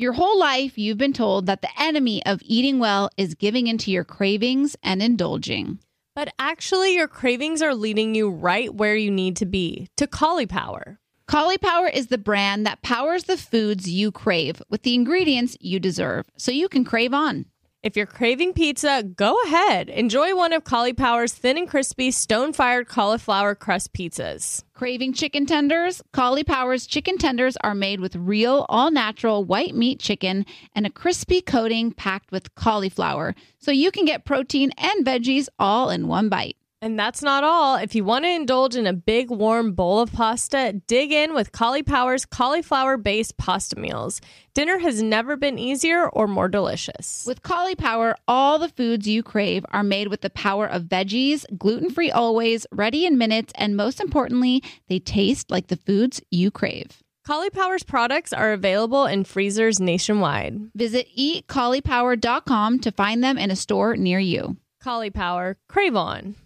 [0.00, 3.90] Your whole life, you've been told that the enemy of eating well is giving into
[3.90, 5.80] your cravings and indulging.
[6.14, 10.98] But actually, your cravings are leading you right where you need to be to Caulipower.
[11.28, 16.26] Caulipower is the brand that powers the foods you crave with the ingredients you deserve
[16.36, 17.46] so you can crave on.
[17.80, 19.88] If you're craving pizza, go ahead.
[19.88, 24.64] Enjoy one of Collie Caulipower's thin and crispy stone fired cauliflower crust pizzas.
[24.74, 26.02] Craving chicken tenders?
[26.12, 30.90] Collie Caulipower's chicken tenders are made with real, all natural white meat chicken and a
[30.90, 36.28] crispy coating packed with cauliflower, so you can get protein and veggies all in one
[36.28, 36.57] bite.
[36.80, 37.76] And that's not all.
[37.76, 41.50] If you want to indulge in a big warm bowl of pasta, dig in with
[41.50, 44.20] Collie Caulipower's cauliflower based pasta meals.
[44.54, 47.24] Dinner has never been easier or more delicious.
[47.26, 51.44] With Collie Caulipower, all the foods you crave are made with the power of veggies,
[51.58, 56.50] gluten free always, ready in minutes, and most importantly, they taste like the foods you
[56.50, 57.02] crave.
[57.26, 60.60] Collie Caulipower's products are available in freezers nationwide.
[60.74, 64.56] Visit eatcaulipower.com to find them in a store near you.
[64.82, 66.36] Caulipower, crave on.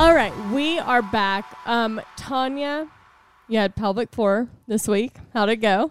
[0.00, 1.58] All right, we are back.
[1.66, 2.88] Um, Tanya,
[3.48, 5.12] you had pelvic floor this week.
[5.34, 5.90] How'd it go?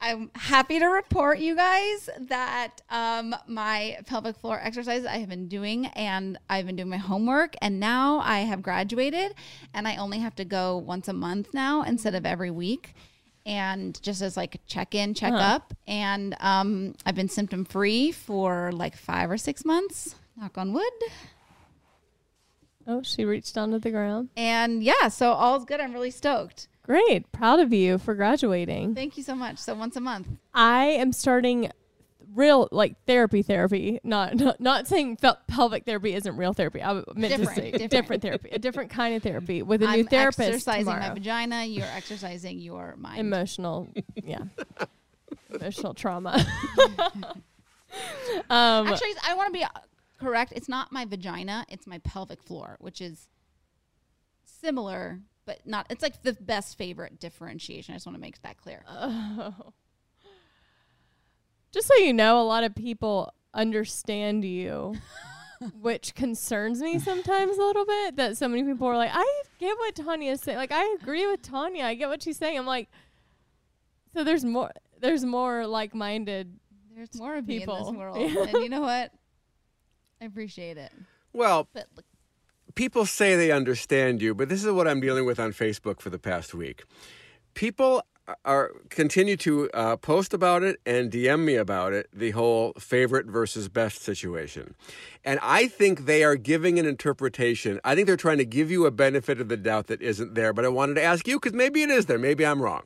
[0.00, 5.48] I'm happy to report you guys that um, my pelvic floor exercises I have been
[5.48, 9.34] doing and I've been doing my homework and now I have graduated
[9.74, 12.94] and I only have to go once a month now instead of every week
[13.44, 15.74] and just as like a check in, check up.
[15.88, 20.14] And um, I've been symptom free for like five or six months.
[20.36, 20.92] Knock on wood.
[22.86, 24.30] Oh, she reached down to the ground.
[24.36, 25.80] And yeah, so all's good.
[25.80, 26.68] I'm really stoked.
[26.82, 27.30] Great.
[27.30, 28.94] Proud of you for graduating.
[28.94, 29.58] Thank you so much.
[29.58, 30.26] So once a month.
[30.54, 31.70] I am starting
[32.34, 37.04] real like therapy therapy not not, not saying pelvic therapy isn't real therapy i meant
[37.16, 37.90] Different, to say different.
[37.90, 38.22] different.
[38.22, 41.08] therapy a different kind of therapy with a new therapist exercising tomorrow.
[41.08, 41.64] my vagina.
[41.64, 43.18] You're exercising your mind.
[43.18, 44.44] emotional yeah
[45.52, 46.34] emotional trauma
[48.48, 49.64] um Actually, I want to be
[50.20, 50.52] correct.
[50.54, 51.64] It's not my vagina.
[51.68, 53.28] It's my pelvic floor, which is
[54.44, 55.86] similar, but not.
[55.90, 57.94] It's like the best favorite differentiation.
[57.94, 58.84] I just want to make that clear.
[61.72, 64.94] just so you know a lot of people understand you
[65.80, 69.76] which concerns me sometimes a little bit that so many people are like i get
[69.78, 72.88] what tanya's saying like i agree with tanya i get what she's saying i'm like
[74.14, 76.58] so there's more there's more like-minded
[76.94, 77.94] There's more of me in this people.
[77.94, 79.12] world, and you know what?
[80.20, 80.92] I appreciate it.
[81.32, 82.04] Well, But look,
[82.74, 86.10] people say they understand you, but this is what I'm dealing with on Facebook for
[86.10, 86.84] the past week.
[87.54, 88.02] People
[88.44, 93.26] are continue to uh, post about it and DM me about it, the whole favorite
[93.26, 94.74] versus best situation.
[95.24, 97.80] And I think they are giving an interpretation.
[97.84, 100.52] I think they're trying to give you a benefit of the doubt that isn't there,
[100.52, 102.18] but I wanted to ask you because maybe it is there.
[102.18, 102.82] Maybe I'm wrong.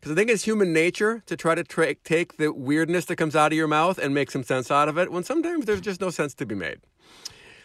[0.00, 3.36] Because I think it's human nature to try to tra- take the weirdness that comes
[3.36, 6.00] out of your mouth and make some sense out of it when sometimes there's just
[6.00, 6.80] no sense to be made.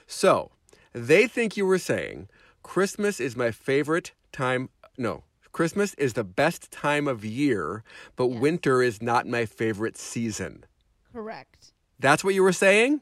[0.06, 0.52] So,
[0.92, 2.28] they think you were saying
[2.62, 4.70] Christmas is my favorite time.
[4.98, 7.84] No, Christmas is the best time of year,
[8.18, 10.66] but winter is not my favorite season.
[11.14, 11.72] correct.
[11.98, 13.00] That's what you were saying?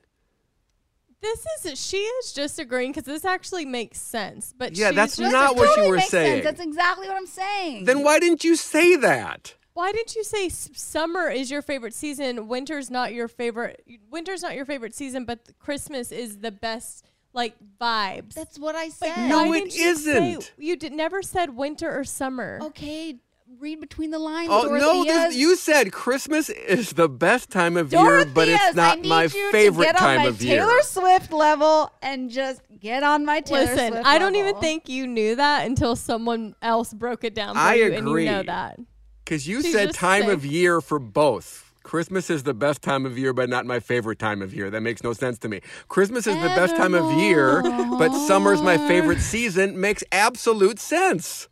[1.24, 5.18] This is she is just agreeing because this actually makes sense but Yeah, she's that's
[5.18, 6.44] just not what you Totally were makes saying.
[6.44, 6.46] Sense.
[6.46, 7.86] That's exactly what I'm saying.
[7.86, 9.56] Then why didn't you say that?
[9.74, 12.48] Why didn't you say summer is your favorite season?
[12.48, 13.84] Winter's not your favorite.
[14.12, 18.36] Winter's not your favorite season, but Christmas is the best like vibes.
[18.36, 19.30] That's what I But said.
[19.30, 20.54] No, why it didn't you isn't.
[20.58, 22.60] you did never said winter or summer.
[22.62, 23.16] Okay,
[23.60, 24.50] read between the lines.
[24.52, 25.04] Oh no!
[25.04, 29.10] This, you said Christmas is the best time of year, but it's not I need
[29.10, 30.60] my you favorite to get time on my of year.
[30.60, 34.50] Taylor Swift level and just get on my Taylor Listen, Swift I don't level.
[34.50, 38.08] even think you knew that until someone else broke it down for I you, and
[38.08, 38.80] you know that.
[39.24, 41.72] Because you She's said just time of year for both.
[41.84, 44.70] Christmas is the best time of year, but not my favorite time of year.
[44.70, 45.62] That makes no sense to me.
[45.90, 49.80] Christmas is the best time of year, but summer's my favorite season.
[49.80, 51.50] Makes absolute sense.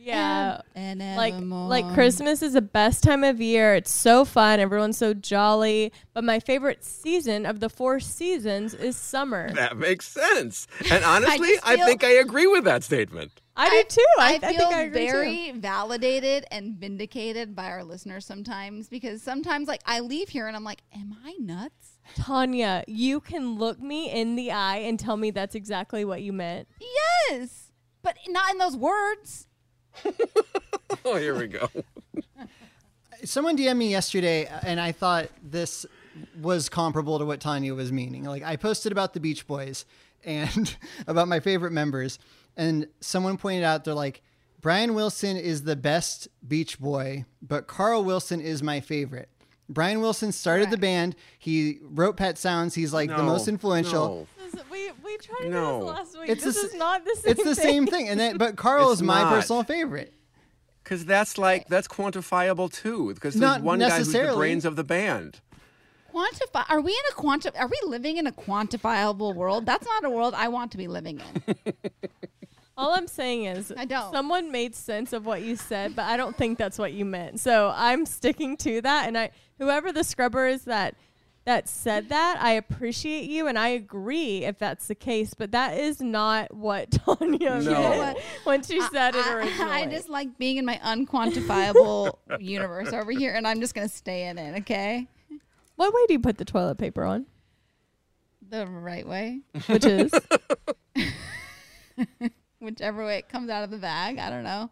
[0.00, 0.60] Yeah.
[0.74, 1.68] And Like evermore.
[1.68, 3.74] like Christmas is the best time of year.
[3.74, 4.60] It's so fun.
[4.60, 5.92] Everyone's so jolly.
[6.14, 9.52] But my favorite season of the four seasons is summer.
[9.58, 10.66] That makes sense.
[10.90, 13.32] And honestly, just I, think I agree with that statement.
[13.56, 14.04] I do too.
[14.20, 15.12] I, I, I feel think I agree too.
[15.12, 20.56] very validated and vindicated by our listeners sometimes because sometimes like I leave here and
[20.56, 21.98] I'm like, am I nuts?
[22.14, 26.32] Tanya, you can look me in the eye and tell me that's exactly what you
[26.32, 26.68] meant.
[27.28, 29.47] Yes, but not in those words.
[31.04, 31.68] Oh, here we go.
[33.24, 35.84] Someone DM'd me yesterday, uh, and I thought this
[36.40, 38.24] was comparable to what Tanya was meaning.
[38.24, 39.84] Like, I posted about the Beach Boys
[40.24, 42.18] and about my favorite members,
[42.56, 44.22] and someone pointed out they're like,
[44.60, 49.28] Brian Wilson is the best Beach Boy, but Carl Wilson is my favorite.
[49.68, 51.14] Brian Wilson started the band.
[51.38, 52.74] He wrote Pet Sounds.
[52.74, 54.26] He's like the most influential.
[54.37, 54.37] no.
[54.52, 55.80] This- we we tried to do No.
[55.80, 56.28] this last week.
[56.30, 57.30] It's this the is not the same.
[57.32, 59.32] It's the same thing, and then but Carl It's is my not.
[59.34, 60.14] personal favorite.
[60.84, 63.12] Because that's like, that's quantifiable too.
[63.12, 65.40] Because there's Not one guy who's the brains of the band.
[66.14, 66.64] Quantify?
[66.70, 67.50] Are we in a quanti?
[67.54, 69.66] Are we living in a quantifiable world?
[69.66, 71.54] That's not a world I want to be living in.
[72.78, 74.12] All I'm saying is, I don't.
[74.14, 77.40] Someone made sense of what you said, but I don't think that's what you meant.
[77.40, 79.08] So I'm sticking to that.
[79.08, 80.94] And I, whoever the scrubber is that
[81.48, 85.32] that said that, I appreciate you, and I agree if that's the case.
[85.32, 87.90] But that is not what Tanya No.
[87.90, 89.72] meant when she said it originally.
[89.72, 94.28] I, just like being in my unquantifiable universe over here, and I'm just gonna stay
[94.28, 94.58] in it.
[94.60, 95.06] Okay,
[95.76, 97.24] what way do you put the toilet paper on?
[98.50, 100.10] the right way, Which is
[102.60, 104.18] whichever way it comes out of the bag.
[104.18, 104.70] I don't know.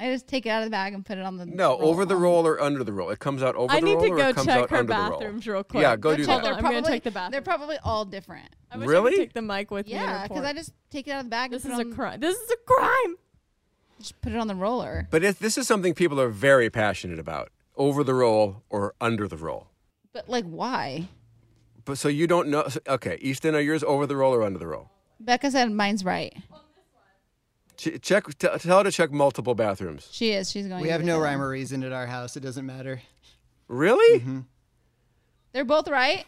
[0.00, 2.04] I just take it out of the bag and put it on the No, over
[2.04, 3.10] the roll or under the roll.
[3.10, 4.70] It comes out over I the need roll to or go it comes check out
[4.70, 5.10] her under the roll.
[5.10, 5.82] bathrooms real quick.
[5.82, 6.42] Yeah, go Go do that.
[6.42, 6.54] them.
[6.56, 7.30] I'm gonna check the bathroom.
[7.30, 8.48] They're probably all different.
[8.72, 9.10] I wish I Really?
[9.12, 9.92] could take the mic with me.
[9.92, 11.52] Yeah, because because I just take it out of the bag.
[11.52, 12.20] this and is put a it on, crime.
[12.20, 13.16] This is a crime.
[14.00, 15.06] Just put it on the roller.
[15.10, 17.50] But if this is something people are very passionate about.
[17.76, 19.66] over the roll or under the roll.
[20.12, 21.08] But like, why?
[21.84, 22.66] But so you don't know.
[22.88, 24.90] Okay, Easton, are yours over the roll or under the roll?
[25.20, 26.32] Becca said mine's right.
[27.76, 28.26] Ch- Check.
[28.38, 30.08] T- tell her to check multiple bathrooms.
[30.12, 30.50] She is.
[30.50, 30.82] She's going.
[30.82, 32.36] We have no rhyme or reason at our house.
[32.36, 33.02] It doesn't matter.
[33.68, 34.20] Really?
[34.20, 34.40] Mm-hmm.
[35.52, 36.24] They're both right.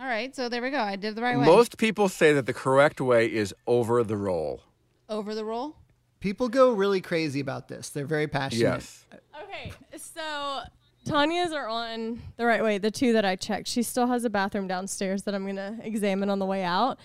[0.00, 0.78] All right, so there we go.
[0.78, 1.44] I did the right way.
[1.44, 4.62] Most people say that the correct way is over the roll.
[5.08, 5.74] over the roll.
[6.20, 7.90] People go really crazy about this.
[7.90, 8.62] They're very passionate.
[8.62, 9.04] Yes.
[9.42, 10.60] Okay, so
[11.04, 12.78] Tanya's are on the right way.
[12.78, 13.66] The two that I checked.
[13.68, 16.98] She still has a bathroom downstairs that I'm gonna examine on the way out.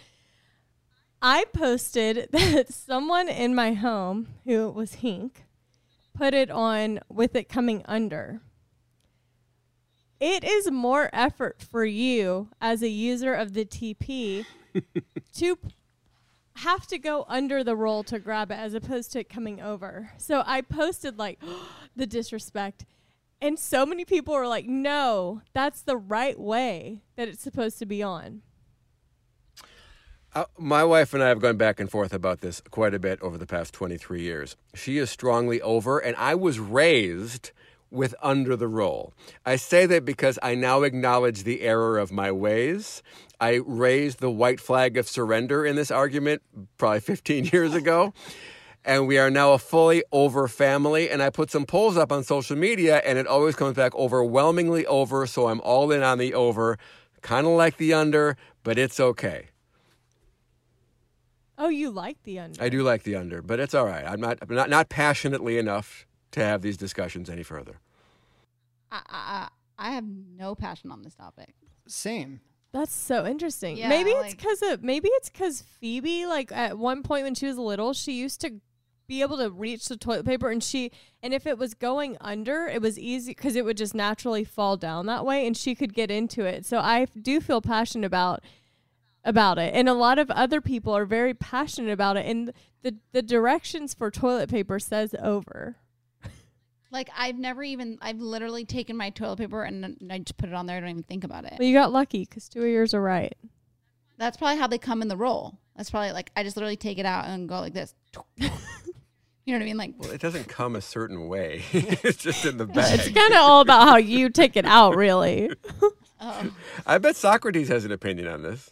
[1.26, 5.46] I posted that someone in my home who was Hink
[6.14, 8.42] put it on with it coming under.
[10.20, 14.46] It is more effort for you as a user of the TP
[15.36, 15.58] to
[16.58, 20.12] have to go under the roll to grab it as opposed to it coming over.
[20.18, 21.40] So I posted like
[21.96, 22.86] the disrespect.
[23.42, 27.86] And so many people were like, no, that's the right way that it's supposed to
[27.86, 28.42] be on.
[30.36, 33.22] Uh, my wife and I have gone back and forth about this quite a bit
[33.22, 34.56] over the past 23 years.
[34.74, 37.52] She is strongly over, and I was raised
[37.92, 39.14] with under the roll.
[39.46, 43.04] I say that because I now acknowledge the error of my ways.
[43.40, 46.42] I raised the white flag of surrender in this argument
[46.78, 48.14] probably 15 years ago.
[48.86, 51.10] And we are now a fully over family.
[51.10, 54.86] And I put some polls up on social media, and it always comes back overwhelmingly
[54.88, 55.26] over.
[55.26, 56.78] So I'm all in on the over,
[57.22, 59.48] kind of like the under, but it's okay.
[61.58, 62.62] Oh, you like the under.
[62.64, 64.06] I do like the under, but it's all right.
[64.06, 67.80] I'm not I'm not not passionately enough to have these discussions any further.
[68.92, 69.48] I, I,
[69.78, 71.54] I have no passion on this topic.
[71.88, 72.40] Same.
[72.72, 73.78] That's so interesting.
[73.78, 77.36] Yeah, maybe it's like- because of maybe it's because Phoebe, like at one point when
[77.36, 78.62] she was little, she used to
[79.06, 80.90] be able to reach the toilet paper, and she
[81.22, 84.76] and if it was going under, it was easy because it would just naturally fall
[84.78, 86.66] down that way, and she could get into it.
[86.66, 88.42] So I do feel passionate about
[89.24, 92.96] about it, and a lot of other people are very passionate about it, and the
[93.12, 95.78] the directions for toilet paper says over.
[96.94, 100.54] Like I've never even I've literally taken my toilet paper and I just put it
[100.54, 100.78] on there.
[100.78, 101.56] I don't even think about it.
[101.58, 103.36] But you got lucky because two of yours are right.
[104.20, 105.58] That's probably how they come in the roll.
[105.76, 107.96] That's probably like I just literally take it out and go like this.
[108.38, 108.48] you
[109.48, 109.78] know what I mean?
[109.78, 111.64] Like Well, it doesn't come a certain way.
[111.74, 113.00] it's just in the bag.
[113.00, 115.50] It's kind of all about how you take it out, really.
[116.22, 116.52] oh
[116.86, 118.72] I bet Socrates has an opinion on this.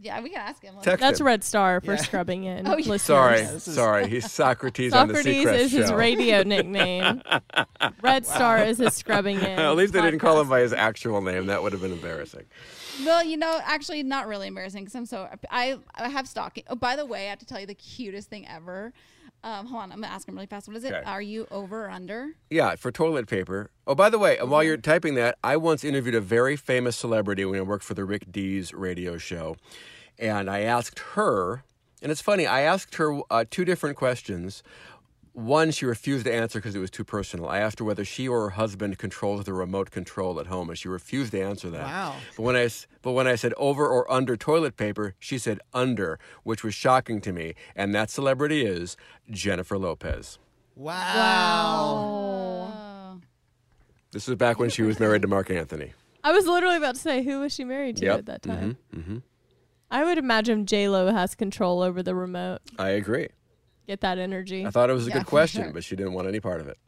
[0.00, 0.74] Yeah, we can ask him.
[0.82, 1.26] Text That's him.
[1.26, 1.98] Red Star for Yeah.
[1.98, 2.66] scrubbing in.
[2.70, 2.96] Oh, yeah.
[2.96, 4.08] Sorry, sorry.
[4.08, 7.22] He's Socrates on the Socrates Seacrest is his radio nickname.
[8.02, 9.58] Red Star is his scrubbing in.
[9.58, 11.46] At least they didn't call him by his actual name.
[11.46, 12.44] That would have been embarrassing.
[13.04, 16.64] Well, you know, actually, not really embarrassing because I'm so I I have stalking.
[16.68, 18.92] Oh, by the way, I have to tell you the cutest thing ever.
[19.42, 20.68] Um, hold on, I'm gonna ask him really fast.
[20.68, 20.92] What is it?
[20.92, 21.02] Okay.
[21.04, 22.30] Are you over or under?
[22.50, 23.70] Yeah, for toilet paper.
[23.86, 26.96] Oh, by the way, and while you're typing that, I once interviewed a very famous
[26.96, 29.56] celebrity when I worked for the Rick Dees radio show.
[30.18, 31.64] And I asked her,
[32.02, 34.62] and it's funny, I asked her uh, two different questions.
[35.32, 37.48] One, she refused to answer because it was too personal.
[37.48, 40.76] I asked her whether she or her husband controls the remote control at home, and
[40.78, 41.84] she refused to answer that.
[41.86, 42.16] Wow.
[42.36, 45.60] But when I, s- but when I said over or under toilet paper, she said
[45.72, 47.54] under, which was shocking to me.
[47.76, 48.96] And that celebrity is
[49.30, 50.40] Jennifer Lopez.
[50.74, 52.72] Wow.
[53.16, 53.20] Oh.
[54.12, 55.92] This was back when she was married to Marc Anthony.
[56.24, 58.18] I was literally about to say, who was she married to Yep.
[58.18, 58.76] at that time?
[58.94, 59.18] Mm-hmm.
[59.90, 62.60] I would imagine J Lo has control over the remote.
[62.78, 63.28] I agree.
[63.90, 64.64] Get that energy.
[64.64, 65.72] I thought it was a Yeah, good question, sure.
[65.74, 66.78] but she didn't want any part of it.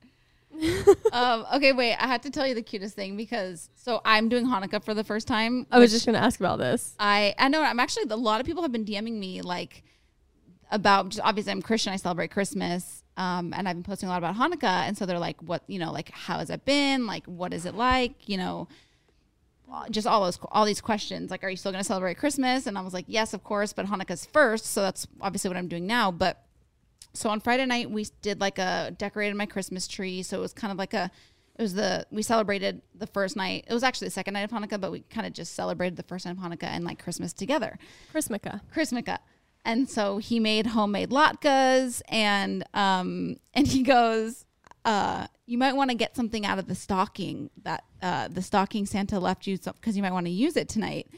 [1.12, 1.96] um, okay, wait.
[1.96, 5.03] I had to tell you the cutest thing because so I'm doing Hanukkah for the
[5.03, 5.66] first time.
[5.72, 6.94] I was just going to ask about this.
[7.00, 9.82] I I know I'm actually a lot of people have been DMing me like
[10.70, 11.92] about just obviously I'm Christian.
[11.92, 13.03] I celebrate Christmas.
[13.16, 15.80] Um, and I've been posting a lot about Hanukkah, and so they're like, "What you
[15.80, 15.90] know?
[15.90, 17.09] Like, how has it been?
[17.09, 18.28] Like, what is it like?
[18.28, 18.68] You know,
[19.90, 21.32] just all those all these questions.
[21.32, 23.72] Like, are you still going to celebrate Christmas?" And I was like, "Yes, of course,
[23.72, 26.44] but Hanukkah's first, so that's obviously what I'm doing now." But
[27.14, 30.52] so on Friday night we did like a decorated my Christmas tree, so it was
[30.52, 31.10] kind of like a
[31.58, 33.64] it was the we celebrated the first night.
[33.68, 36.02] It was actually the second night of Hanukkah, but we kind of just celebrated the
[36.02, 37.78] first night of Hanukkah and like Christmas together.
[38.12, 38.60] Chrismukkah.
[38.74, 39.18] Chrismukkah.
[39.64, 44.44] And so he made homemade latkes and um and he goes,
[44.84, 48.86] uh, you might want to get something out of the stocking that uh the stocking
[48.86, 51.08] Santa left you because you might want to use it tonight.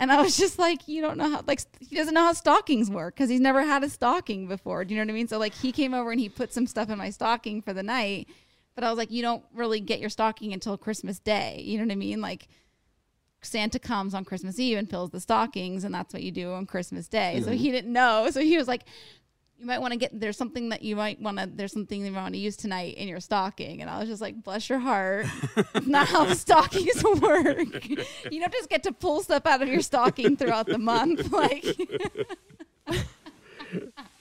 [0.00, 2.90] And I was just like, you don't know how like he doesn't know how stockings
[2.90, 4.82] work because he's never had a stocking before.
[4.84, 5.28] Do you know what I mean?
[5.28, 7.82] So like he came over and he put some stuff in my stocking for the
[7.82, 8.26] night.
[8.74, 11.60] But I was like, you don't really get your stocking until Christmas Day.
[11.62, 12.22] You know what I mean?
[12.22, 12.48] Like
[13.42, 16.64] Santa comes on Christmas Eve and fills the stockings, and that's what you do on
[16.64, 17.42] Christmas Day.
[17.44, 18.30] So he didn't know.
[18.30, 18.84] So he was like,
[19.60, 22.12] you might want to get there's something that you might want to there's something you
[22.14, 23.82] want to use tonight in your stocking.
[23.82, 25.26] And i was just like bless your heart.
[25.86, 27.86] Not how stockings work.
[27.88, 31.64] You don't just get to pull stuff out of your stocking throughout the month like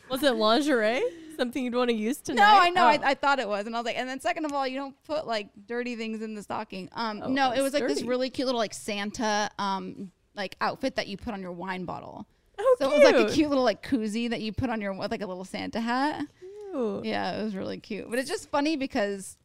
[0.10, 1.02] Was it lingerie?
[1.38, 2.42] Something you'd want to use tonight?
[2.42, 2.88] no i know Oh.
[2.88, 3.66] I, I thought it was.
[3.66, 6.22] And i was like and then second of all you don't put like dirty things
[6.22, 6.90] in the stocking.
[6.94, 10.56] Um Oh, no it that's was like this really cute little like santa um like
[10.60, 12.28] outfit that you put on your wine bottle
[12.62, 13.32] Oh, so it was like a cute.
[13.34, 16.26] cute little like koozie that you put on your with like a little santa hat
[16.76, 17.02] Ooh.
[17.04, 18.10] Yeah, it was really cute.
[18.10, 19.38] But it's just funny because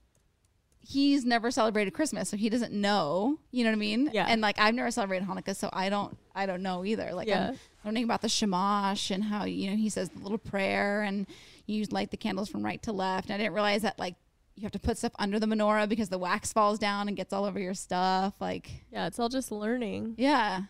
[0.81, 3.39] he's never celebrated Christmas, so he doesn't know.
[3.51, 4.11] You know what I mean?
[4.13, 4.27] Yeah.
[4.29, 7.13] And like I've never celebrated Hanukkah, so I don't I don't know either.
[7.15, 7.51] Like Yeah.
[7.53, 11.27] I'm learning about the shamash and how, you know, he says the little prayer and
[11.67, 13.29] you light the candles from right to left.
[13.31, 14.17] And I didn't realize that like
[14.57, 17.33] you have to put stuff under the menorah because the wax falls down and gets
[17.33, 18.35] all over your stuff.
[18.39, 20.15] Like Yeah, it's all just learning.
[20.19, 20.63] yeah.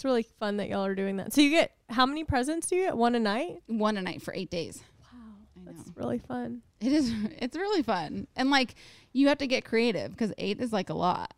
[0.00, 1.34] It's really fun that y'all are doing that.
[1.34, 2.96] So you get how many presents do you get?
[2.96, 3.58] One a night?
[3.66, 4.82] One a night for eight days.
[5.02, 5.18] Wow,
[5.54, 5.72] I know.
[5.76, 6.62] that's really fun.
[6.80, 8.26] It is it's really fun.
[8.34, 8.76] And like
[9.12, 11.34] you have to get creative because eight is like a lot.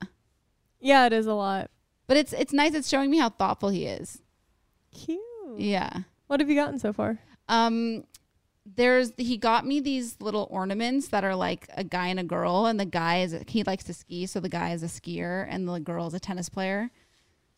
[0.78, 1.72] Yeah, it is a lot.
[2.06, 2.72] But it's it's nice.
[2.74, 4.22] It's showing me how thoughtful he is.
[4.94, 5.18] Cute.
[5.56, 6.02] Yeah.
[6.28, 7.18] What have you gotten so far?
[7.48, 8.04] Um
[8.64, 12.66] there's he got me these little ornaments that are like a guy and a girl
[12.66, 15.68] and the guy is he likes to ski so the guy is a skier and
[15.68, 16.92] the girl is a tennis player.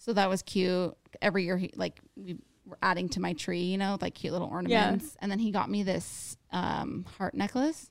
[0.05, 0.95] So that was cute.
[1.23, 2.37] Every year he like we
[2.67, 5.17] were adding to my tree, you know, like cute little ornaments.
[5.21, 7.91] And then he got me this um heart necklace.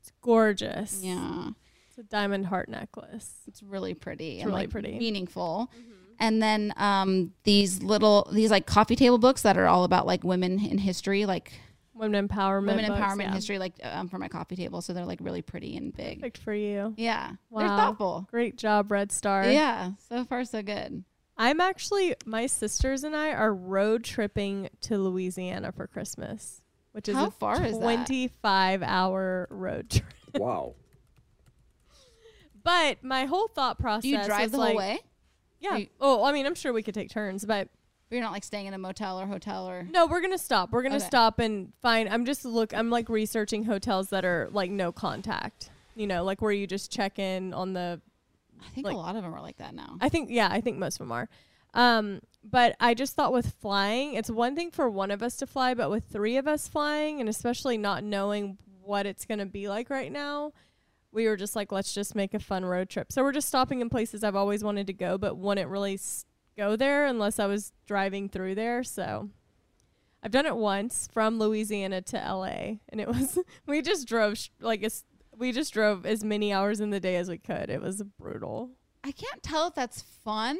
[0.00, 1.00] It's gorgeous.
[1.02, 1.50] Yeah.
[1.88, 3.34] It's a diamond heart necklace.
[3.46, 4.36] It's really pretty.
[4.36, 4.98] It's and, really like, pretty.
[4.98, 5.70] Meaningful.
[6.18, 10.24] And then um, these little these like coffee table books that are all about like
[10.24, 11.52] women in history, like
[11.94, 12.66] Women empowerment.
[12.66, 13.34] women books, empowerment yeah.
[13.34, 14.80] history, like um, for my coffee table.
[14.80, 16.20] So they're like really pretty and big.
[16.20, 16.94] Perfect for you.
[16.96, 17.60] Yeah, Wow.
[17.60, 18.26] they're thoughtful.
[18.30, 19.50] Great job, Red Star.
[19.50, 21.04] Yeah, so far so good.
[21.42, 26.62] I'm actually my sisters and I are road tripping to Louisiana for Christmas,
[26.92, 27.80] which is How a far is that?
[27.82, 30.04] 25 hour road trip.
[30.38, 30.74] Wow.
[32.62, 35.00] But my whole thought process Do you drive was the like, whole way?
[35.60, 35.70] Yeah.
[35.70, 37.68] Are you- oh, I mean, I'm sure we could take turns, but
[38.10, 39.82] You're not like staying in a motel or hotel or.
[39.82, 40.70] no, we're gonna stop.
[40.70, 41.06] We're gonna Okay.
[41.06, 42.08] stop and find.
[42.08, 42.72] I'm just look.
[42.74, 45.70] I'm like researching hotels that are like no contact.
[45.96, 48.00] You know, like where you just check in on the
[48.66, 49.96] I think like- a lot of them are like that now.
[50.00, 51.28] I think yeah, I think most of them are.
[51.74, 55.46] Um, but I just thought with flying, it's one thing for one of us to
[55.46, 59.68] fly, but with three of us flying, and especially not knowing what it's gonna be
[59.68, 60.52] like right now,
[61.12, 63.10] we were just like, let's just make a fun road trip.
[63.12, 66.24] So we're just stopping in places I've always wanted to go, but wouldn't really s-
[66.56, 68.82] go there unless I was driving through there.
[68.82, 69.30] So
[70.22, 74.48] I've done it once from Louisiana to LA, and it was we just drove sh-
[74.60, 75.04] like it's
[75.36, 77.70] we just drove as many hours in the day as we could.
[77.70, 78.70] It was brutal.
[79.04, 80.58] I can't tell if that's fun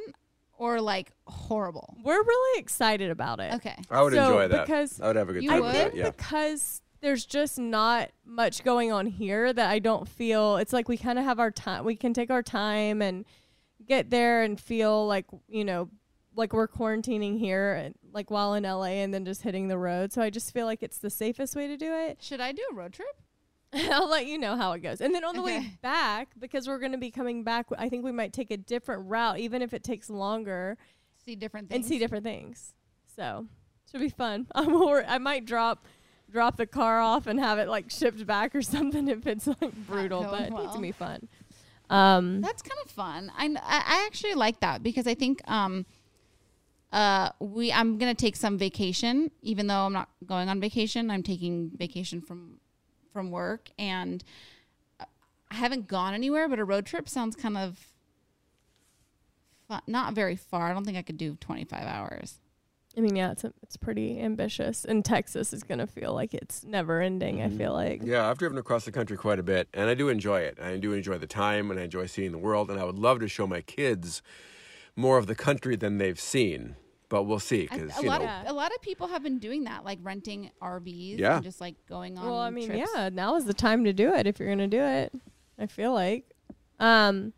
[0.58, 1.96] or like horrible.
[2.02, 3.54] We're really excited about it.
[3.54, 3.76] Okay.
[3.90, 4.66] I would So, enjoy that.
[4.66, 5.98] because I would have a good You time I with think that.
[5.98, 6.10] Yeah.
[6.10, 10.96] because there's just not much going on here that I don't feel it's like we
[10.96, 11.84] kind of have our time.
[11.84, 13.24] We can take our time and
[13.86, 15.88] get there and feel like, you know,
[16.34, 20.12] like we're quarantining here and like while in LA and then just hitting the road.
[20.12, 22.22] So I just feel like it's the safest way to do it.
[22.22, 23.20] Should I do a road trip?
[23.90, 25.00] I'll let you know how it goes.
[25.00, 28.04] And then on the way back, because we're going to be coming back, I think
[28.04, 30.76] we might take a different route, even if it takes longer,
[31.24, 31.76] See different things.
[31.76, 32.74] and see different things.
[33.16, 33.46] So
[33.90, 34.46] should be fun.
[34.54, 35.86] I'm wor- I might drop
[36.30, 39.72] drop the car off and have it like shipped back or something if it's like
[39.86, 41.28] brutal, but it's gonna be fun.
[41.90, 43.30] Um, That's kind of fun.
[43.36, 45.84] I, I I actually like that because I think um
[46.92, 51.10] uh we I'm gonna take some vacation even though I'm not going on vacation.
[51.10, 52.58] I'm taking vacation from
[53.12, 54.24] from work and
[55.00, 55.04] uh,
[55.50, 57.78] I haven't gone anywhere, but a road trip sounds kind of
[59.68, 59.82] fun.
[59.86, 60.70] Not very far.
[60.70, 62.38] I don't think I could do 25 hours.
[62.96, 66.62] I mean, yeah, it's a, it's pretty ambitious, and Texas is gonna feel like it's
[66.62, 67.40] never ending.
[67.40, 68.02] I feel like.
[68.04, 70.60] Yeah, I've driven across the country quite a bit, and I do enjoy it.
[70.60, 73.20] I do enjoy the time, and I enjoy seeing the world, and I would love
[73.20, 74.20] to show my kids
[74.94, 76.76] more of the country than they've seen.
[77.12, 79.38] But we'll see, because a you lot know, of a lot of people have been
[79.38, 81.34] doing that, like renting RVs Yeah.
[81.34, 82.24] and just like going on.
[82.24, 82.88] Well, I mean, trips.
[82.94, 85.12] yeah, now is the time to do it if you're gonna do it.
[85.58, 86.24] I feel like.
[86.80, 87.34] Um.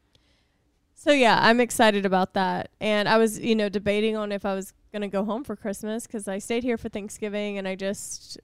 [0.94, 4.54] So yeah, I'm excited about that, and I was, you know, debating on if I
[4.54, 8.38] was gonna go home for Christmas because I stayed here for Thanksgiving, and I just,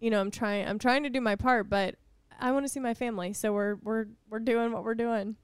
[0.00, 1.94] you know, I'm trying, I'm trying to do my part, but
[2.38, 5.36] I want to see my family, so we're we're we're doing what we're doing.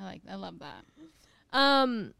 [0.00, 0.84] I like I love that.
[1.56, 2.12] Um.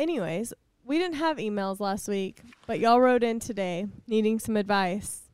[0.00, 5.28] Anyways, we didn't have emails last week, but y'all wrote in today needing some advice.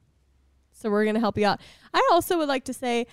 [0.72, 1.60] So we're going to help you out.
[1.94, 3.06] I also would like to say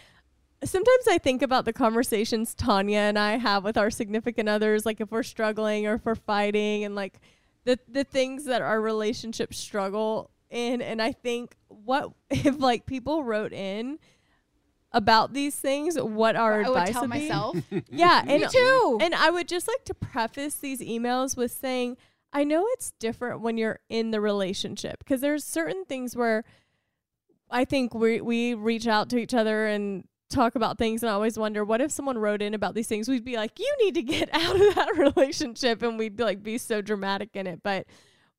[0.64, 5.00] sometimes I think about the conversations Tanya and I have with our significant others, like
[5.00, 7.20] if we're struggling or if we're fighting and like
[7.66, 13.24] the the things that our relationships struggle in and I think what if like people
[13.24, 14.00] wrote in
[14.94, 17.58] about these things, what our I would advice tell would myself.
[17.90, 19.00] Yeah, and Me too.
[19.02, 21.98] And I would just like to preface these emails with saying,
[22.32, 26.44] I know it's different when you're in the relationship because there's certain things where
[27.50, 31.14] I think we we reach out to each other and talk about things and I
[31.14, 33.94] always wonder what if someone wrote in about these things we'd be like you need
[33.94, 37.86] to get out of that relationship and we'd like be so dramatic in it but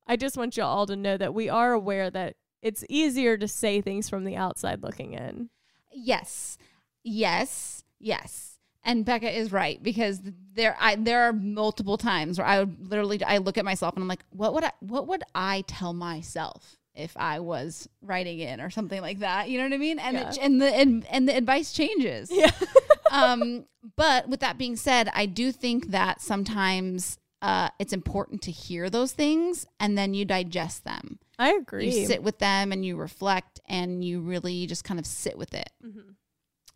[0.08, 3.46] I just want you all to know that we are aware that it's easier to
[3.46, 5.50] say things from the outside looking in.
[5.94, 6.58] Yes.
[7.02, 7.84] Yes.
[7.98, 8.58] Yes.
[8.84, 10.20] And Becca is right because
[10.52, 14.02] there I there are multiple times where I would literally I look at myself and
[14.02, 18.60] I'm like, what would I what would I tell myself if I was writing in
[18.60, 19.48] or something like that?
[19.48, 19.98] You know what I mean?
[19.98, 22.30] And it, and the and, and the advice changes.
[22.30, 22.50] Yeah.
[23.10, 23.64] um,
[23.96, 28.88] but with that being said, I do think that sometimes uh, it's important to hear
[28.88, 31.18] those things and then you digest them.
[31.38, 31.90] I agree.
[31.90, 35.52] You sit with them and you reflect and you really just kind of sit with
[35.52, 35.68] it.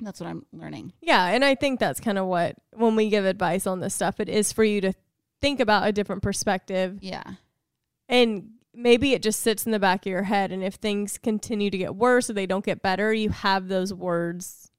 [0.00, 0.92] That's what I'm learning.
[1.00, 4.20] Yeah, and I think that's kind of what when we give advice on this stuff,
[4.20, 4.92] it is for you to
[5.40, 7.22] think about a different perspective Yeah.
[8.08, 11.70] and maybe it just sits in the back of your head and if things continue
[11.70, 14.70] to get worse or they don't get better, you have those words,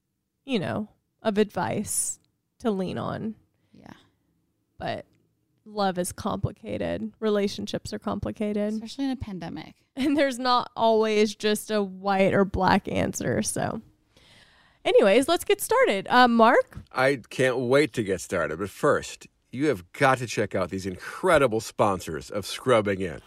[0.45, 0.87] you know,
[1.23, 2.19] of advice
[2.59, 3.33] to lean on.
[3.73, 3.93] Yeah.
[4.77, 5.05] But
[5.69, 7.11] love is complicated.
[7.19, 8.73] Relationships are complicated.
[8.73, 9.75] Especially in a pandemic.
[9.95, 13.41] and there's not always just a white or black answer.
[13.41, 13.81] So,
[14.85, 16.07] anyways, let's get started.
[16.09, 18.59] Uh, Mark, I can't wait to get started.
[18.59, 23.21] But first, you have got to check out these incredible sponsors of Scrubbing In.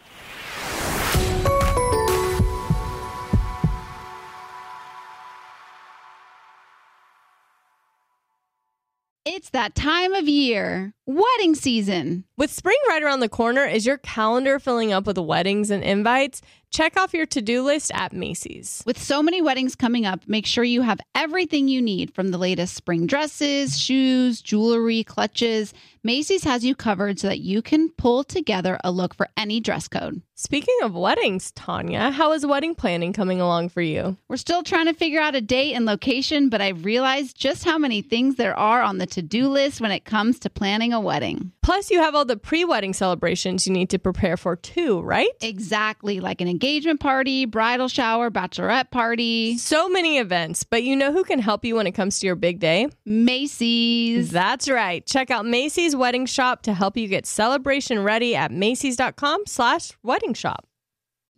[9.25, 12.25] It's that time of year, wedding season.
[12.35, 16.41] with spring right around the corner, is your calendar filling up with weddings and invites?
[16.71, 18.83] Check off your to do list at Macy's.
[18.85, 22.37] With so many weddings coming up, make sure you have everything you need from the
[22.37, 25.73] latest spring dresses, shoes, jewelry, clutches.
[26.05, 29.87] Macy's has you covered so that you can pull together a look for any dress
[29.87, 30.21] code.
[30.35, 34.17] Speaking of weddings, Tanya, how is wedding planning coming along for you?
[34.27, 37.77] We're still trying to figure out a date and location, but I've realized just how
[37.77, 40.99] many things there are on the to do list when it comes to planning a
[40.99, 41.53] wedding.
[41.61, 45.29] Plus, you have all the pre wedding celebrations you need to prepare for too, right?
[45.39, 49.57] Exactly, like an engagement party, bridal shower, bachelorette party.
[49.59, 52.35] So many events, but you know who can help you when it comes to your
[52.35, 52.87] big day?
[53.05, 54.31] Macy's.
[54.31, 55.05] That's right.
[55.05, 60.33] Check out Macy's Wedding Shop to help you get celebration ready at Macy's.com slash wedding
[60.33, 60.67] shop.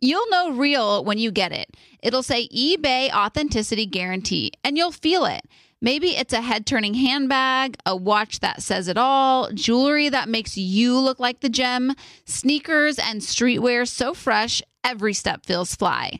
[0.02, 1.76] You'll know real when you get it.
[2.04, 5.46] It'll say eBay Authenticity Guarantee, and you'll feel it.
[5.82, 10.58] Maybe it's a head turning handbag, a watch that says it all, jewelry that makes
[10.58, 11.94] you look like the gem,
[12.26, 16.20] sneakers and streetwear so fresh, every step feels fly.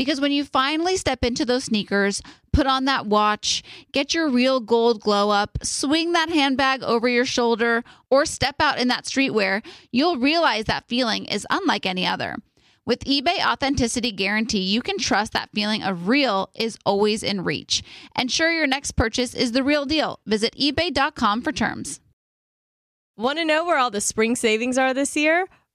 [0.00, 2.22] Because when you finally step into those sneakers,
[2.54, 7.26] put on that watch, get your real gold glow up, swing that handbag over your
[7.26, 12.36] shoulder, or step out in that streetwear, you'll realize that feeling is unlike any other.
[12.86, 17.82] With eBay Authenticity Guarantee, you can trust that feeling of real is always in reach.
[18.18, 20.18] Ensure your next purchase is the real deal.
[20.24, 22.00] Visit eBay.com for terms.
[23.18, 25.46] Want to know where all the spring savings are this year?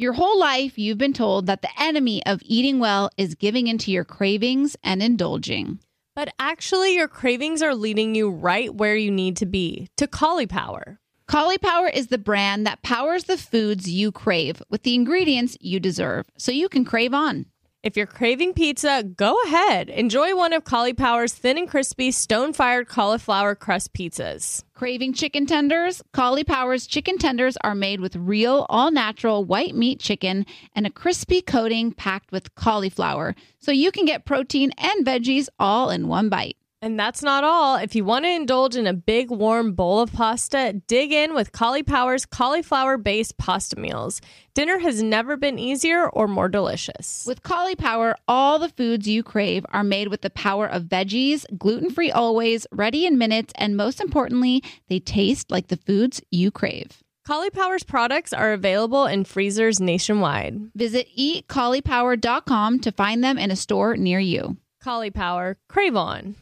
[0.00, 3.92] Your whole life, you've been told that the enemy of eating well is giving into
[3.92, 5.78] your cravings and indulging.
[6.16, 11.00] But actually, your cravings are leading you right where you need to be to Power.
[11.28, 16.24] Power is the brand that powers the foods you crave with the ingredients you deserve
[16.38, 17.44] so you can crave on.
[17.82, 19.88] If you're craving pizza, go ahead.
[19.88, 24.62] Enjoy one of Power's thin and crispy stone fired cauliflower crust pizzas.
[24.74, 26.02] Craving chicken tenders?
[26.12, 31.40] Power's chicken tenders are made with real, all natural white meat chicken and a crispy
[31.40, 36.58] coating packed with cauliflower, so you can get protein and veggies all in one bite.
[36.82, 37.76] And that's not all.
[37.76, 41.52] If you want to indulge in a big warm bowl of pasta, dig in with
[41.52, 44.22] Power's cauliflower based pasta meals.
[44.54, 47.24] Dinner has never been easier or more delicious.
[47.26, 51.90] With Power, all the foods you crave are made with the power of veggies, gluten
[51.90, 57.02] free always, ready in minutes, and most importantly, they taste like the foods you crave.
[57.28, 60.58] Caulipower's products are available in freezers nationwide.
[60.74, 64.56] Visit eatcaulipower.com to find them in a store near you.
[64.82, 66.36] Collie Power, crave on.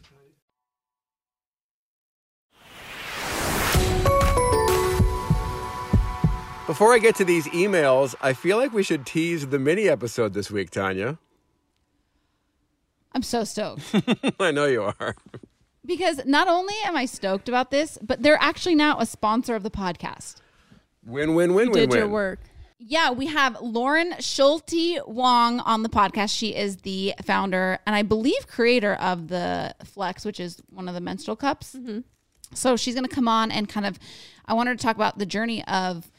[6.69, 10.35] Before I get to these emails, I feel like we should tease the mini episode
[10.35, 11.17] this week, Tanya.
[13.13, 13.81] I'm so stoked.
[14.39, 15.17] I know you are.
[15.87, 19.63] Because not only am I stoked about this, but they're actually now a sponsor of
[19.63, 20.43] the podcast.
[21.07, 21.99] Win, win, win, you win, did win.
[22.01, 22.41] your work.
[22.79, 26.37] Yeah, we have Lauren Schulte Wang on the podcast.
[26.37, 30.95] She is the founder and I believe creator of the Flex, which is one of
[30.95, 31.75] the menstrual cups.
[31.75, 32.01] Mm-hmm.
[32.53, 33.99] So she's going to come on and kind of,
[34.45, 36.11] I want her to talk about the journey of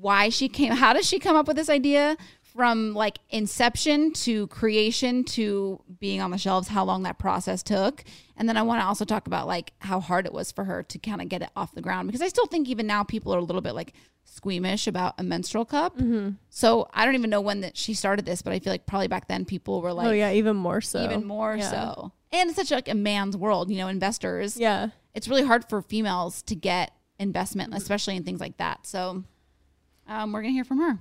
[0.00, 4.46] why she came how does she come up with this idea from like inception to
[4.48, 8.02] creation to being on the shelves how long that process took
[8.36, 10.82] and then i want to also talk about like how hard it was for her
[10.82, 13.34] to kind of get it off the ground because i still think even now people
[13.34, 13.92] are a little bit like
[14.24, 16.30] squeamish about a menstrual cup Mm-hmm.
[16.50, 19.08] so i don't even know when that she started this but i feel like probably
[19.08, 21.04] back then people were like oh yeah, even more so.
[21.04, 21.70] even more Yeah.
[21.70, 24.88] so and it's such like a man's world you know investors Yeah.
[25.14, 29.24] it's really hard for females to get investment especially in things like that so
[30.08, 30.98] um, we're gonna hear from her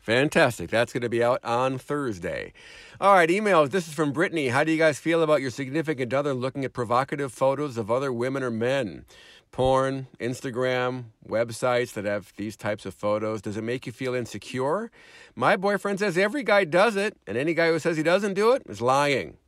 [0.00, 0.70] Fantastic.
[0.70, 2.52] That's going to be out on Thursday.
[3.00, 3.70] All right, emails.
[3.72, 4.46] This is from Brittany.
[4.50, 8.12] How do you guys feel about your significant other looking at provocative photos of other
[8.12, 9.04] women or men?
[9.50, 13.42] Porn, Instagram, websites that have these types of photos.
[13.42, 14.92] Does it make you feel insecure?
[15.34, 18.52] My boyfriend says every guy does it, and any guy who says he doesn't do
[18.52, 19.38] it is lying.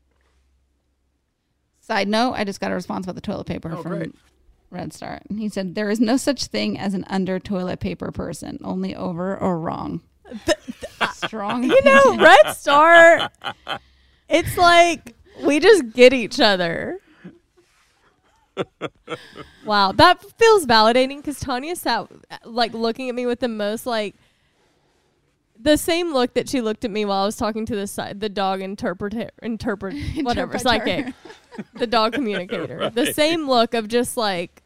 [1.78, 4.14] Side note, I just got a response about the toilet paper Oh, from great.
[4.70, 5.20] Red Star.
[5.34, 9.36] He said, There is no such thing as an under toilet paper person, only over
[9.36, 10.00] or wrong.
[11.14, 11.64] Strong.
[11.64, 13.30] You know, Red Star.
[14.28, 16.98] It's like we just get each other.
[19.64, 22.08] wow, that feels validating because Tanya sat
[22.44, 24.14] like looking at me with the most like
[25.60, 28.20] the same look that she looked at me while I was talking to the side
[28.20, 31.14] the dog interpreter interpret whatever psychic
[31.74, 34.62] the dog communicator the same look of just like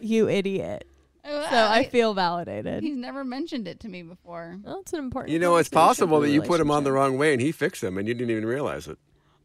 [0.00, 0.86] you idiot
[1.24, 2.82] oh, so I feel validated.
[2.82, 4.58] He's never mentioned it to me before.
[4.62, 5.32] Well, it's an important.
[5.32, 7.82] You know, it's possible that you put him on the wrong way and he fixed
[7.82, 8.98] him, and you didn't even realize it.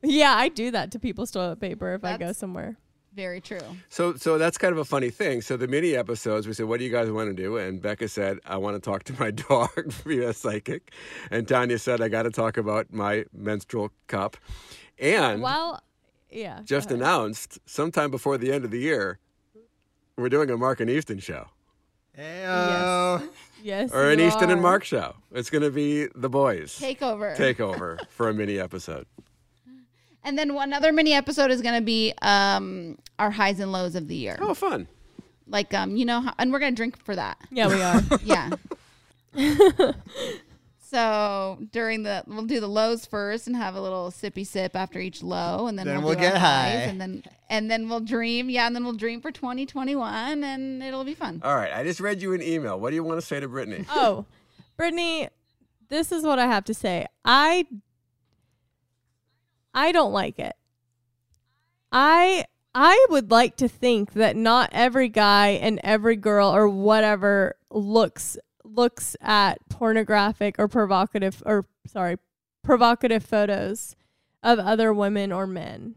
[0.04, 2.78] Yeah, I do that to people's toilet paper if I go somewhere.
[3.16, 3.60] Very true.
[3.90, 5.42] So, so that's kind of a funny thing.
[5.42, 8.08] So the mini episodes, we said, "What do you guys want to do?" And Becca
[8.08, 10.92] said, "I want to talk to my dog via psychic,"
[11.30, 14.38] and Tanya said, "I got to talk about my menstrual cup."
[14.98, 15.82] And Well,
[16.32, 16.62] yeah.
[16.64, 19.20] just announced sometime before the end of the year,
[20.18, 21.48] we're doing a Mark and Easton show
[22.18, 23.28] Heyo.
[23.62, 23.92] Yes.
[23.94, 24.62] or an you Easton and.
[24.62, 25.16] Mark show.
[25.32, 27.36] It's going to be the boys Takeover.
[27.36, 29.06] takeover for a mini episode.
[30.24, 33.96] And then one other mini episode is going to be um, our highs and lows
[33.96, 34.38] of the year.
[34.42, 34.88] Oh, fun!
[35.48, 37.38] Like, um, you know, how, and we're going to drink for that.
[37.52, 38.02] Yeah, we are.
[38.24, 38.50] Yeah.
[40.80, 45.00] so during the, we'll do the lows first and have a little sippy sip after
[45.00, 46.82] each low, and then, Then we'll, we'll do our get highs, high.
[46.82, 48.50] and then and then we'll dream.
[48.50, 51.42] Yeah, and then we'll dream for 2021, and it'll be fun.
[51.44, 52.80] All right, I just read you an email.
[52.80, 53.86] What do you want to say to Brittany?
[53.90, 54.26] oh,
[54.78, 55.30] Brittany,
[55.90, 57.06] this is what I have to say.
[57.26, 57.66] I
[59.74, 60.54] I don't like it.
[61.92, 62.46] I
[62.76, 68.38] I would like to think that not every guy and every girl or whatever looks
[68.64, 72.18] looks at pornographic or provocative or sorry,
[72.64, 73.96] provocative photos
[74.42, 75.96] of other women or men.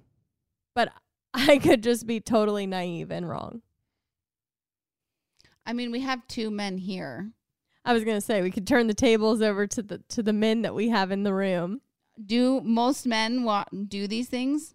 [0.74, 0.92] But
[1.34, 3.62] I could just be totally naive and wrong.
[5.64, 7.32] I mean, we have two men here.
[7.84, 10.62] I was gonna say we could turn the tables over to the to the men
[10.62, 11.80] that we have in the room.
[12.24, 14.74] Do most men wa- do these things?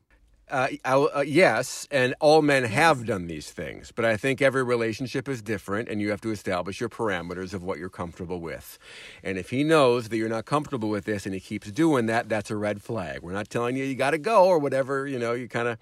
[0.52, 5.30] uh, uh, yes, and all men have done these things, but I think every relationship
[5.30, 8.78] is different, and you have to establish your parameters of what you're comfortable with.
[9.24, 12.28] And if he knows that you're not comfortable with this and he keeps doing that,
[12.28, 13.22] that's a red flag.
[13.22, 15.78] We're not telling you you got to go or whatever, you know, you kind of,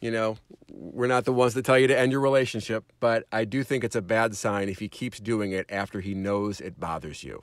[0.00, 0.38] you know,
[0.68, 3.84] we're not the ones to tell you to end your relationship, but I do think
[3.84, 7.42] it's a bad sign if he keeps doing it after he knows it bothers you.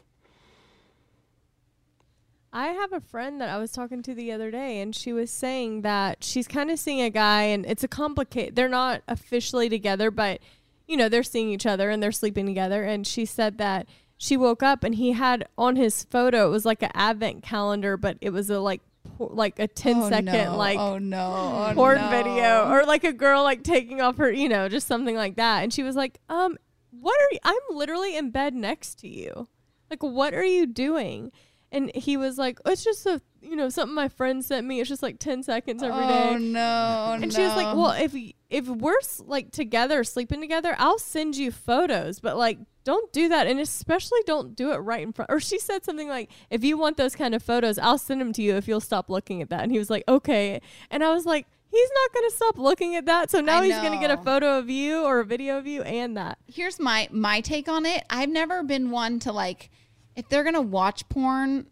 [2.54, 5.30] I have a friend that I was talking to the other day, and she was
[5.30, 8.56] saying that she's kind of seeing a guy, and it's a complicated.
[8.56, 10.40] They're not officially together, but
[10.88, 12.84] you know they're seeing each other and they're sleeping together.
[12.84, 13.88] And she said that
[14.18, 17.98] she woke up and he had on his photo it was like an advent calendar,
[17.98, 18.82] but it was a like
[19.20, 20.58] like a 10 oh, second no.
[20.58, 22.10] like oh no oh, porn no.
[22.10, 25.64] video or like a girl like taking off her, you know, just something like that.
[25.64, 26.58] And she was like, um,
[26.92, 27.40] what are you?
[27.44, 29.48] I'm literally in bed next to you.
[29.90, 31.32] Like, what are you doing?
[31.72, 34.80] And he was like, it's just a, you know, something my friend sent me.
[34.80, 36.30] It's just like 10 seconds every oh, day.
[36.36, 38.16] oh no And she was like, well, if
[38.50, 38.96] if we're
[39.26, 44.20] like together, sleeping together, I'll send you photos, but like, don't do that, and especially
[44.26, 45.30] don't do it right in front.
[45.30, 48.32] Or she said something like, if you want those kind of photos, I'll send them
[48.34, 49.64] to you if you'll stop looking at that.
[49.64, 50.62] And he was like, okay.
[50.90, 53.76] And I was like, he's not gonna stop looking at that, so now I he's
[53.76, 56.38] gonna get a photo of you or a video of you and that.
[56.48, 58.06] here's my my take on it.
[58.10, 59.70] I've never been one to like
[60.18, 61.68] if they're gonna watch porn.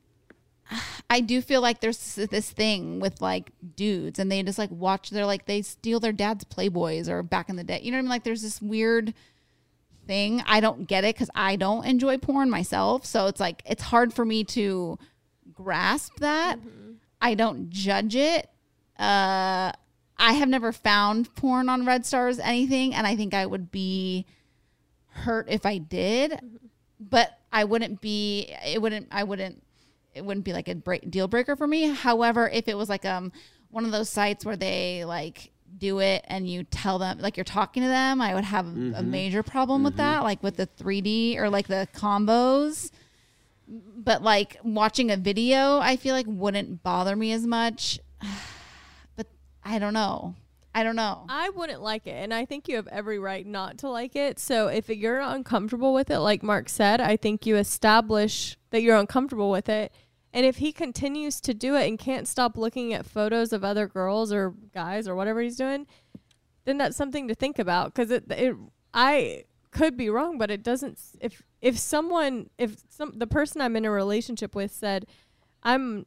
[1.10, 5.10] I do feel like there's this- thing with like dudes and they just like watch.
[5.10, 7.80] They're like they steal their dad's Playboys or back in the day.
[7.84, 8.10] You know what I mean?
[8.10, 9.14] Like there's this weird
[10.08, 10.42] thing.
[10.48, 13.06] I don't get it because I don't enjoy porn myself.
[13.06, 14.98] So it's like it's hard for me to
[15.54, 16.60] grasp that.
[17.22, 18.50] I don't judge it.
[18.98, 19.72] Uh,
[20.18, 24.26] I have never found porn on Red Stars anything, and I think I would be
[25.10, 26.40] hurt if I did.
[27.00, 28.54] But I wouldn't be.
[28.66, 29.08] It wouldn't.
[29.12, 29.64] I wouldn't.
[30.14, 31.88] It wouldn't be like a break, deal breaker for me.
[31.88, 33.32] However, if it was like um
[33.72, 37.46] one of those sites where they like do it and you tell them like you're
[37.46, 41.38] talking to them, I would have a major problem with that, like with the 3D
[41.38, 42.92] or like the combos
[43.68, 48.00] but like watching a video i feel like wouldn't bother me as much
[49.16, 49.26] but
[49.64, 50.36] i don't know
[50.76, 53.78] i don't know I wouldn't like it, and I think you have every right not
[53.80, 54.40] to like it.
[54.40, 58.98] So if you're uncomfortable with it, like Mark said, I think you establish that you're
[58.98, 59.92] uncomfortable with it.
[60.34, 63.88] And if he continues to do it and can't stop looking at photos of other
[63.88, 65.88] girls or guys or whatever he's doing,
[66.66, 67.94] then that's something to think about.
[67.94, 68.56] Because it, it,
[68.94, 71.00] I could be wrong, but it doesn't.
[71.22, 75.06] If if someone, if some the person I'm in a relationship with said,
[75.64, 76.06] I'm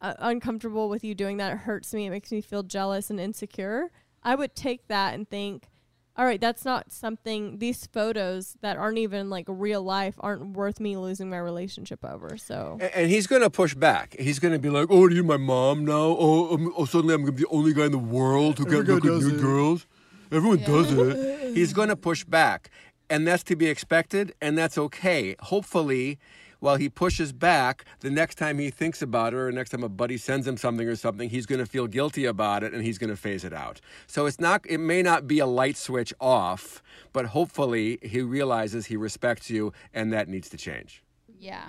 [0.00, 1.52] uh, uncomfortable with you doing that.
[1.52, 2.06] It hurts me.
[2.06, 3.90] It makes me feel jealous and insecure.
[4.22, 5.68] I would take that and think,
[6.16, 7.58] all right, that's not something.
[7.58, 12.36] These photos that aren't even like real life aren't worth me losing my relationship over.
[12.36, 14.16] So And, and he's going to push back.
[14.18, 16.16] He's going to be like, "Oh, are you my mom now?
[16.18, 18.64] Oh, um, oh suddenly I'm going to be the only guy in the world who
[18.64, 19.86] can look at nude girls.
[20.32, 22.70] Everyone does it." He's going to push back,
[23.08, 25.36] and that's to be expected, and that's okay.
[25.38, 26.18] Hopefully,
[26.60, 29.88] while he pushes back, the next time he thinks about it, or next time a
[29.88, 32.98] buddy sends him something or something, he's going to feel guilty about it, and he's
[32.98, 33.80] going to phase it out.
[34.06, 34.64] So it's not.
[34.66, 36.82] It may not be a light switch off,
[37.12, 41.02] but hopefully he realizes he respects you, and that needs to change.
[41.38, 41.68] yeah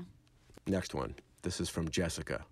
[0.66, 1.16] Next one.
[1.42, 2.46] This is from Jessica.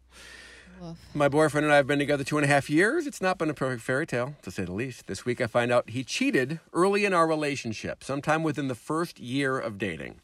[1.14, 3.08] My boyfriend and I have been together two and a half years.
[3.08, 5.08] It's not been a perfect fairy tale, to say the least.
[5.08, 9.20] This week I find out he cheated early in our relationship, sometime within the first
[9.20, 10.22] year of dating.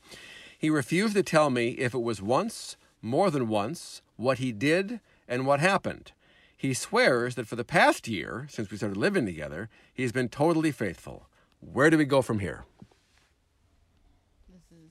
[0.64, 5.02] He refused to tell me if it was once, more than once, what he did,
[5.28, 6.14] and what happened.
[6.56, 10.72] He swears that for the past year, since we started living together, he's been totally
[10.72, 11.28] faithful.
[11.60, 12.64] Where do we go from here?
[14.48, 14.90] This is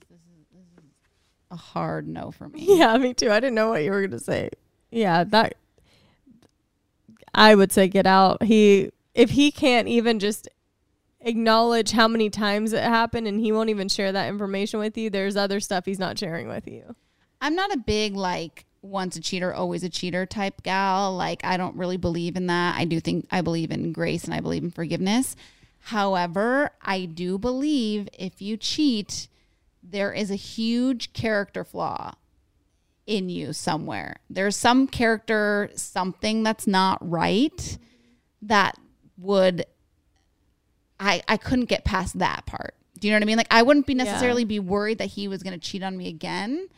[1.49, 3.31] a hard no for me yeah, me too.
[3.31, 4.51] I didn't know what you were gonna say.
[4.91, 5.55] Yeah, that
[7.33, 8.43] I would say get out.
[8.43, 10.47] He if he can't even just
[11.23, 15.09] acknowledge how many times it happened and he won't even share that information with you,
[15.09, 16.95] there's other stuff he's not sharing with you.
[17.41, 21.55] i'm not a big like once a cheater always a cheater type gal like i
[21.55, 24.61] don't really believe in that i do think i believe in grace and i believe
[24.61, 25.37] in forgiveness
[25.79, 29.29] however i do believe if you cheat
[29.81, 32.13] there is a huge character flaw
[33.05, 34.15] in you somewhere.
[34.29, 37.77] There's some character, something that's not right
[38.41, 38.77] that
[39.17, 39.65] would
[40.99, 42.75] I I couldn't get past that part.
[42.99, 43.37] Do you know what I mean?
[43.37, 46.07] Like I wouldn't be necessarily be worried that he was going to cheat on me
[46.07, 46.69] again,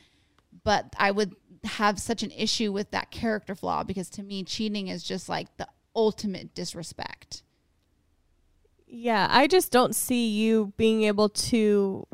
[0.64, 4.88] but I would have such an issue with that character flaw because to me cheating
[4.88, 7.44] is just like the ultimate disrespect.
[8.88, 12.08] Yeah, I just don't see you being able to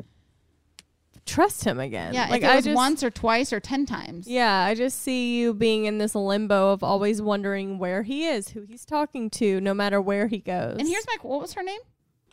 [1.26, 2.14] trust him again.
[2.14, 4.26] Yeah, like I was just once or twice or ten times.
[4.26, 8.48] Yeah, I just see you being in this limbo of always wondering where he is,
[8.48, 10.76] who he's talking to, no matter where he goes.
[10.78, 11.80] And here's my what was her name?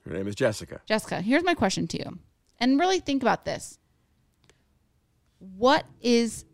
[0.10, 0.82] Her name is Jessica.
[0.88, 1.22] Jessica.
[1.22, 2.18] Here's my question to you,
[2.60, 3.78] and really think about this.
[5.38, 6.46] What is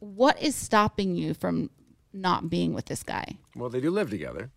[0.00, 1.68] what is stopping you from
[2.14, 3.36] not being with this guy?
[3.54, 4.50] Well, they do live together.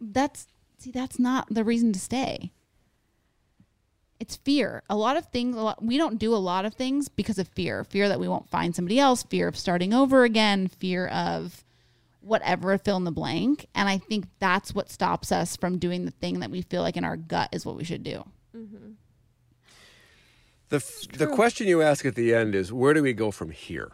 [0.00, 0.46] That's
[0.78, 2.52] see, that's not the reason to stay.
[4.18, 4.82] It's fear.
[4.88, 5.56] A lot of things.
[5.56, 7.84] A lot, we don't do a lot of things because of fear.
[7.84, 9.24] Fear that we won't find somebody else.
[9.24, 10.68] Fear of starting over again.
[10.68, 11.62] Fear of
[12.22, 13.66] whatever fill in the blank.
[13.74, 16.96] And I think that's what stops us from doing the thing that we feel like
[16.96, 18.24] in our gut is what we should do.
[18.56, 18.92] Mm-hmm.
[20.68, 23.50] The, f- the question you ask at the end is where do we go from
[23.50, 23.92] here?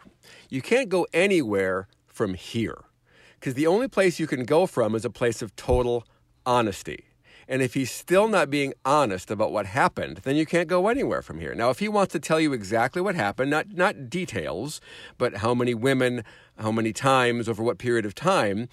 [0.49, 2.85] You can't go anywhere from here
[3.33, 6.05] because the only place you can go from is a place of total
[6.45, 7.05] honesty.
[7.49, 11.23] And if he's still not being honest about what happened, then you can't go anywhere
[11.23, 11.55] from here.
[11.55, 14.79] Now, if he wants to tell you exactly what happened, not, not details,
[15.17, 16.23] but how many women,
[16.59, 18.67] how many times, over what period of time,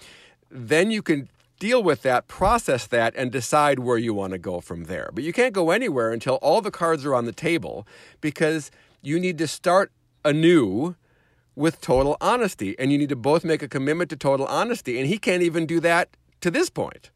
[0.49, 1.29] then you can
[1.59, 5.09] deal with that, process that, and decide where you want to go from there.
[5.13, 7.87] But you can't go anywhere until all the cards are on the table
[8.21, 8.69] because
[9.01, 9.91] you need to start
[10.23, 10.95] anew
[11.55, 12.75] with total honesty.
[12.77, 14.99] And you need to both make a commitment to total honesty.
[14.99, 16.09] And he can't even do that
[16.41, 17.09] to this point.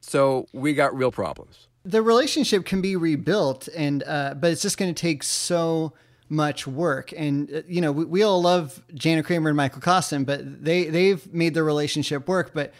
[0.00, 1.66] So we got real problems.
[1.86, 5.92] the relationship can be rebuilt and uh, but it's just going to take so
[6.28, 7.12] much work.
[7.16, 10.84] And uh, you know we, we all love Jana Kramer and Michael Caussin but they
[10.84, 12.52] they've made their relationship work.
[12.54, 12.72] But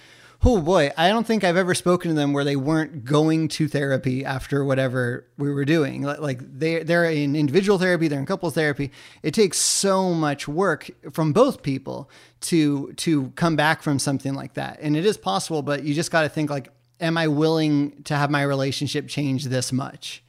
[0.44, 3.68] oh boy I don't think I've ever spoken to them where they weren't going to
[3.68, 6.02] therapy after whatever we were doing.
[6.02, 8.90] Like they they're in individual therapy they're in couples therapy.
[9.22, 12.10] It takes so much work from both people
[12.42, 14.78] to to come back from something like that.
[14.80, 16.70] And it is possible but you just got to think like
[17.00, 20.22] am I willing to have my relationship change this much?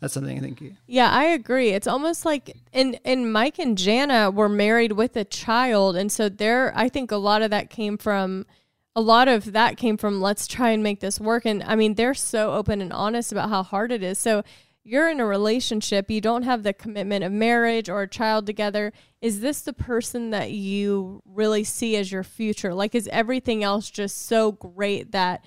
[0.00, 0.60] That's something I think.
[0.60, 1.70] You, Yeah, I agree.
[1.70, 6.28] It's almost like and and Mike and Jana were married with a child and so
[6.28, 8.46] there I think a lot of that came from
[8.94, 11.94] a lot of that came from let's try and make this work and I mean
[11.94, 14.18] they're so open and honest about how hard it is.
[14.18, 14.42] So
[14.84, 18.92] you're in a relationship, you don't have the commitment of marriage or a child together.
[19.20, 22.72] Is this the person that you really see as your future?
[22.72, 25.44] Like is everything else just so great that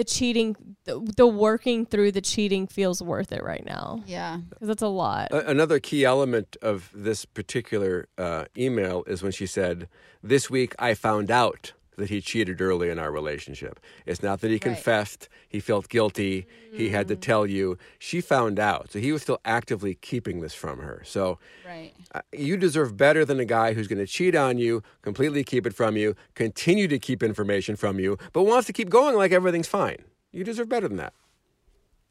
[0.00, 4.02] the cheating the, the working through the cheating feels worth it right now?
[4.06, 4.38] Yeah.
[4.48, 5.28] Because that's a lot.
[5.30, 9.88] A- Another key element of this particular uh, email is when she said,
[10.22, 13.78] This week I found out that he cheated early in our relationship.
[14.06, 17.78] It's not that he confessed, he felt guilty, he had to tell you.
[17.98, 18.90] She found out.
[18.90, 21.02] So he was still actively keeping this from her.
[21.04, 21.92] So Right.
[22.14, 25.66] uh, you deserve better than a guy who's going to cheat on you, completely keep
[25.66, 29.30] it from you, continue to keep information from you, but wants to keep going like
[29.32, 29.98] everything's fine.
[30.32, 31.12] You deserve better than that.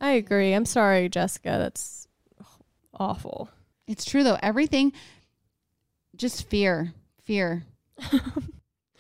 [0.02, 0.54] I agree.
[0.54, 1.58] I'm sorry, Jessica.
[1.60, 2.08] That's
[2.94, 3.50] awful.
[3.88, 4.38] It's true though.
[4.42, 4.94] Everything,
[6.16, 7.66] just fear, fear.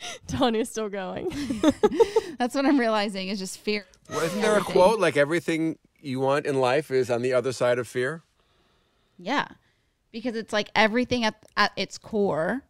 [0.27, 1.29] Tanya's still going.
[2.37, 3.85] That's what I'm realizing is just fear.
[4.09, 7.51] Well, isn't there a quote like everything you want in life is on the other
[7.51, 8.23] side of fear?
[9.17, 9.47] Yeah.
[10.11, 12.63] Because it's like everything at, at its core,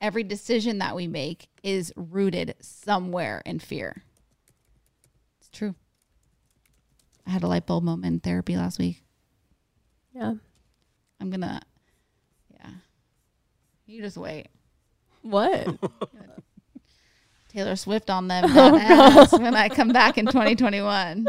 [0.00, 4.02] every decision that we make is rooted somewhere in fear.
[5.40, 5.74] It's true.
[7.26, 9.02] I had a light bulb moment in therapy last week.
[10.14, 10.34] yeah.
[11.18, 11.60] I'm going to,
[12.52, 12.70] yeah.
[13.86, 14.48] You just wait.
[15.22, 15.66] What?
[17.56, 21.26] Taylor Swift on them ass when I come back in 2021.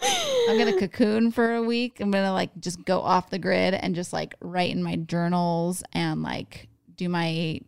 [0.00, 2.00] I'm gonna cocoon for a week.
[2.00, 5.84] I'm gonna like just go off the grid and just like write in my journals
[5.92, 7.60] and like do my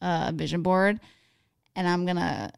[0.00, 1.00] uh, vision board,
[1.74, 2.52] and I'm gonna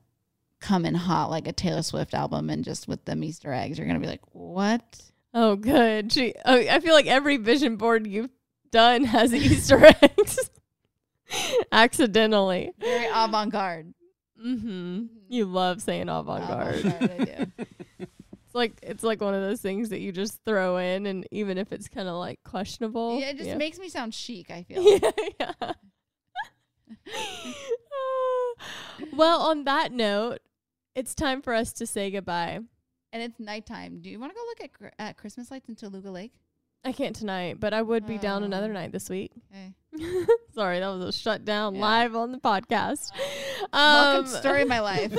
[0.61, 3.79] come in hot like a Taylor Swift album and just with them Easter eggs.
[3.79, 5.01] You're gonna be like, what?
[5.35, 6.13] oh, good.
[6.13, 8.31] She, oh, I feel like every vision board you've
[8.71, 10.51] done has Easter eggs.
[11.73, 12.73] Accidentally.
[12.79, 13.95] Very avant garde.
[14.45, 15.07] Mm-hmm.
[15.29, 16.87] You love saying avant-garde.
[16.87, 17.47] I do.
[18.49, 21.59] It's like it's like one of those things that you just throw in, and even
[21.59, 24.51] if it's kind of like questionable, Yeah, it just makes me sound chic.
[24.51, 24.83] I feel.
[24.83, 25.73] yeah, yeah.
[29.13, 30.39] well, on that note,
[30.95, 32.61] it's time for us to say goodbye.
[33.13, 34.01] And it's nighttime.
[34.01, 36.33] Do you want to go look at cr- at Christmas lights in Toluca Lake?
[36.85, 38.47] I can't tonight, but I would be down Oh.
[38.47, 39.33] another night this week.
[40.55, 41.81] Sorry, that was a shutdown Yeah.
[41.81, 43.11] live on the podcast.
[43.73, 45.15] Um, to story of my life.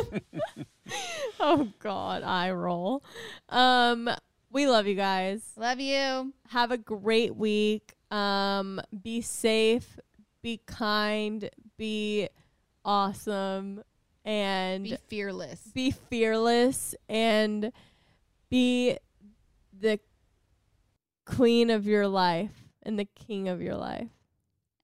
[1.39, 3.03] oh God, I roll.
[3.49, 4.09] Um,
[4.51, 5.41] we love you guys.
[5.57, 6.33] Love you.
[6.49, 7.93] Have a great week.
[8.11, 9.99] Um, be safe,
[10.41, 12.27] be kind, be
[12.83, 13.83] awesome,
[14.25, 15.61] and Be fearless.
[15.73, 17.71] be fearless and
[18.49, 18.97] be
[19.79, 19.99] the
[21.25, 24.07] queen of your life and the king of your life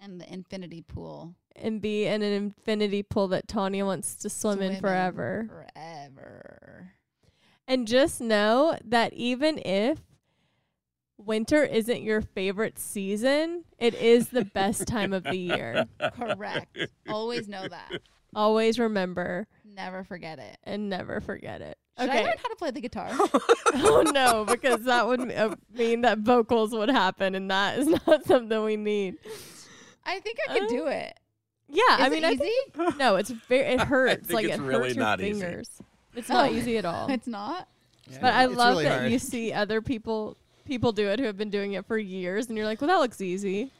[0.05, 1.33] And the infinity pool.
[1.55, 5.47] and be in an infinity pool that Tanya wants to swim, in Swim forever.
[5.49, 6.91] Forever.
[7.67, 9.99] And just know that even if
[11.17, 15.87] winter isn't your favorite season, it is the best time of the year.
[16.15, 16.77] Correct.
[17.09, 17.89] Always know that.
[18.35, 20.57] Always remember Never forget it.
[20.65, 21.77] and never forget it.
[21.97, 22.23] Should I okay.
[22.25, 23.07] learn how to play the guitar?
[23.75, 28.25] oh no, because that would uh, mean that vocals would happen, and that is not
[28.25, 29.15] something we need.
[30.05, 31.17] I think I could Uh, do it.
[31.67, 32.51] Yeah, Is I mean, it I easy?
[32.75, 34.27] think, no, it's very it hurts.
[34.27, 35.39] think like it's it really hurts your not easy.
[35.41, 35.69] fingers.
[36.15, 36.53] It's not Oh.
[36.53, 37.09] easy at all.
[37.09, 37.67] it's not.
[38.21, 39.11] but I love really that hard.
[39.11, 42.57] you see other people people do it who have been doing it for years, and
[42.57, 43.71] you're like, well, that looks easy.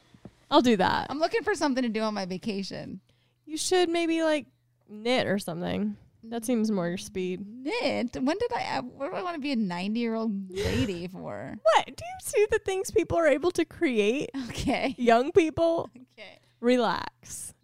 [0.50, 1.06] I'll do that.
[1.10, 3.00] I'm looking for something to do on my vacation.
[3.44, 4.46] You should maybe like
[4.88, 5.96] knit or something.
[6.30, 7.44] That seems more your speed.
[7.46, 8.16] Knit.
[8.20, 8.80] When did I?
[8.80, 11.54] What do I want to be a 90 year old lady for?
[11.62, 11.86] What?
[11.86, 14.30] Do you see the things people are able to create?
[14.48, 14.94] Okay.
[14.98, 16.38] Young people, Okay.
[16.60, 17.54] relax.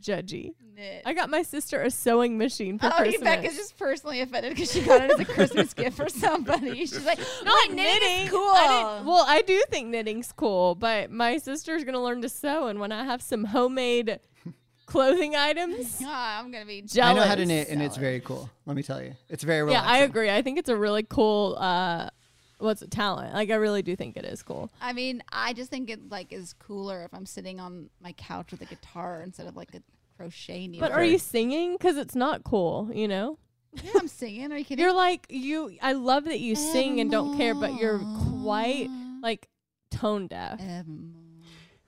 [0.00, 0.54] Judgy.
[0.74, 1.02] Knit.
[1.04, 3.20] I got my sister a sewing machine for Oh, Christmas.
[3.22, 6.74] Becca's just personally offended because she got it as a Christmas gift for somebody.
[6.86, 8.28] She's like, not "Wait, knitting.
[8.28, 8.40] Cool.
[8.40, 12.80] I well, I do think knitting's cool, but my sister's gonna learn to sew, and
[12.80, 14.20] when I have some homemade
[14.90, 17.10] clothing items, Ah, I'm gonna be jealous.
[17.10, 18.50] I know how to knit, and it's very cool.
[18.66, 19.88] Let me tell you, it's very relaxing.
[19.88, 19.94] Yeah.
[19.94, 20.30] I agree.
[20.30, 21.56] I think it's a really cool.
[21.58, 22.10] uh
[22.58, 22.90] What's it?
[22.90, 23.32] Talent.
[23.32, 24.70] Like I really do think it is cool.
[24.82, 28.50] I mean, I just think it like is cooler if I'm sitting on my couch
[28.50, 29.82] with a guitar instead of like a
[30.18, 30.86] crochet needle.
[30.86, 31.72] But are you singing?
[31.72, 32.90] Because it's not cool.
[32.92, 33.38] You know.
[33.82, 34.52] Yeah, I'm singing.
[34.52, 34.82] Are you kidding?
[34.84, 35.74] You're like you.
[35.80, 38.00] I love that you sing and don't care, but you're
[38.42, 38.88] quite
[39.22, 39.48] like
[39.90, 40.60] tone deaf.
[40.60, 41.19] Evermore.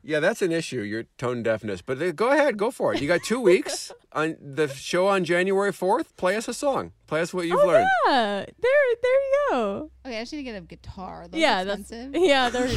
[0.05, 1.81] Yeah, that's an issue, your tone deafness.
[1.81, 3.01] But uh, go ahead, go for it.
[3.01, 6.17] You got two weeks on the show on January 4th.
[6.17, 6.91] Play us a song.
[7.07, 7.89] Play us what you've oh learned.
[8.07, 8.73] yeah, there,
[9.03, 9.91] there you go.
[10.05, 11.27] Okay, I just need to get a guitar.
[11.31, 12.13] Those yeah, expensive.
[12.13, 12.51] that's yeah.
[12.51, 12.67] They're,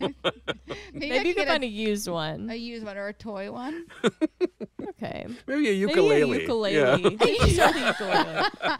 [0.00, 0.14] they,
[0.92, 2.48] Maybe, maybe you can find a, a, used one.
[2.50, 3.84] a used one or a toy one.
[4.90, 6.22] okay, Maybe a maybe ukulele.
[6.38, 6.74] a ukulele.
[6.74, 6.96] Yeah.
[6.96, 8.44] Maybe you start the ukulele.
[8.62, 8.78] and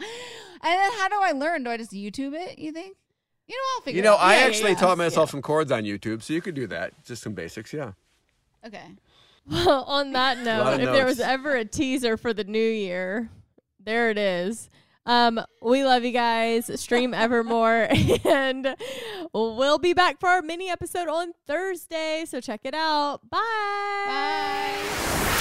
[0.61, 1.63] then how do I learn?
[1.63, 2.57] Do I just YouTube it?
[2.57, 2.97] You think?
[3.49, 3.97] You know, I'll figure.
[3.97, 4.23] You know, it out.
[4.25, 4.77] I Yeah, yeah, actually yeah.
[4.77, 6.93] taught myself some chords on YouTube, so you could do that.
[7.03, 7.93] Just some basics, yeah.
[8.65, 8.85] Okay.
[9.49, 13.29] Well, on that note, of if there was ever a teaser for the new year,
[13.83, 14.69] there it is.
[15.07, 16.69] Um, we love you guys.
[16.79, 17.87] Stream Evermore,
[18.25, 18.75] and
[19.33, 22.25] we'll be back for our mini episode on Thursday.
[22.27, 23.27] So check it out.
[23.27, 23.39] Bye.
[24.05, 25.35] Bye.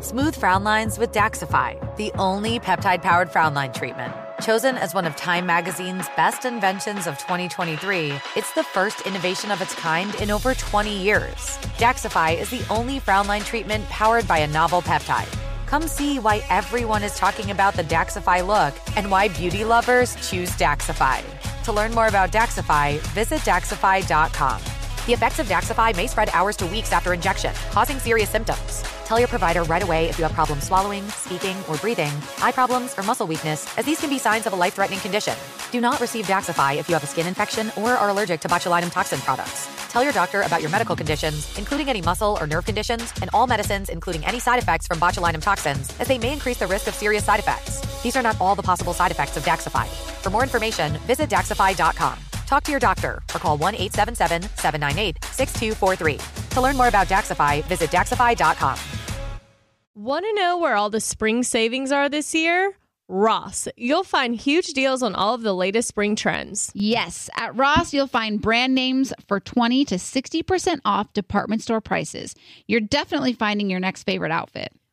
[0.00, 4.14] Smooth frown lines with Daxxify, the only peptide powered frown line treatment.
[4.40, 9.60] Chosen as one of Time Magazine's best inventions of 2023, it's the first innovation of
[9.60, 11.34] its kind in over 20 years.
[11.78, 15.36] Daxxify is the only frown line treatment powered by a novel peptide.
[15.66, 20.52] Come see why everyone is talking about the Daxxify look and why beauty lovers choose
[20.52, 21.24] Daxxify.
[21.64, 24.77] To learn more about Daxxify, visit Daxxify.com.
[25.08, 28.82] The effects of Daxxify may spread hours to weeks after injection, causing serious symptoms.
[29.06, 32.92] Tell your provider right away if you have problems swallowing, speaking, or breathing, eye problems,
[32.98, 35.32] or muscle weakness, as these can be signs of a life threatening condition.
[35.72, 38.92] Do not receive Daxxify if you have a skin infection or are allergic to botulinum
[38.92, 39.66] toxin products.
[39.88, 43.46] Tell your doctor about your medical conditions, including any muscle or nerve conditions, and all
[43.46, 46.92] medicines, including any side effects from botulinum toxins, as they may increase the risk of
[46.92, 47.80] serious side effects.
[48.02, 49.86] These are not all the possible side effects of Daxxify.
[50.22, 52.27] For more information, visit Daxxify.com.
[52.48, 56.48] Talk to your doctor or call 1 877 798 6243.
[56.54, 58.78] To learn more about Daxxify, visit Daxxify.com.
[59.94, 62.72] Want to know where all the spring savings are this year?
[63.06, 63.68] Ross.
[63.76, 66.70] You'll find huge deals on all of the latest spring trends.
[66.72, 72.34] Yes, at Ross, you'll find brand names for 20 to 60% off department store prices.
[72.66, 74.72] You're definitely finding your next favorite outfit.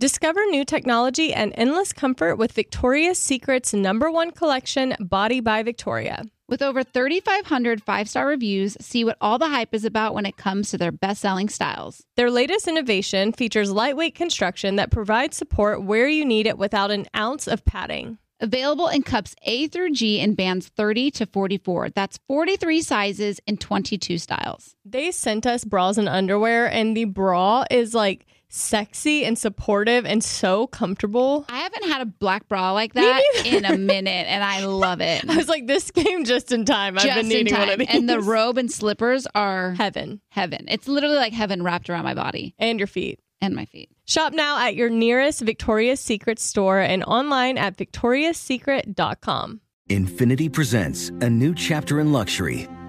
[0.00, 6.24] Discover new technology and endless comfort with Victoria's Secret's number one collection, Body by Victoria.
[6.48, 10.38] With over 3,500 five star reviews, see what all the hype is about when it
[10.38, 12.02] comes to their best selling styles.
[12.16, 17.06] Their latest innovation features lightweight construction that provides support where you need it without an
[17.14, 18.18] ounce of padding.
[18.40, 21.90] Available in cups A through G in bands 30 to 44.
[21.90, 24.74] That's 43 sizes in 22 styles.
[24.84, 30.22] They sent us bras and underwear, and the bra is like sexy and supportive and
[30.22, 31.46] so comfortable.
[31.48, 35.28] I haven't had a black bra like that in a minute, and I love it.
[35.28, 36.98] I was like, this came just in time.
[36.98, 37.88] I've been needing one of these.
[37.90, 40.66] And the robe and slippers are heaven heaven.
[40.68, 43.20] It's literally like heaven wrapped around my body and your feet.
[43.40, 43.90] and my feet.
[44.04, 49.60] Shop now at your nearest Victoria's Secret store and online at victoriassecret.com.
[49.88, 52.68] Infiniti presents a new chapter in luxury,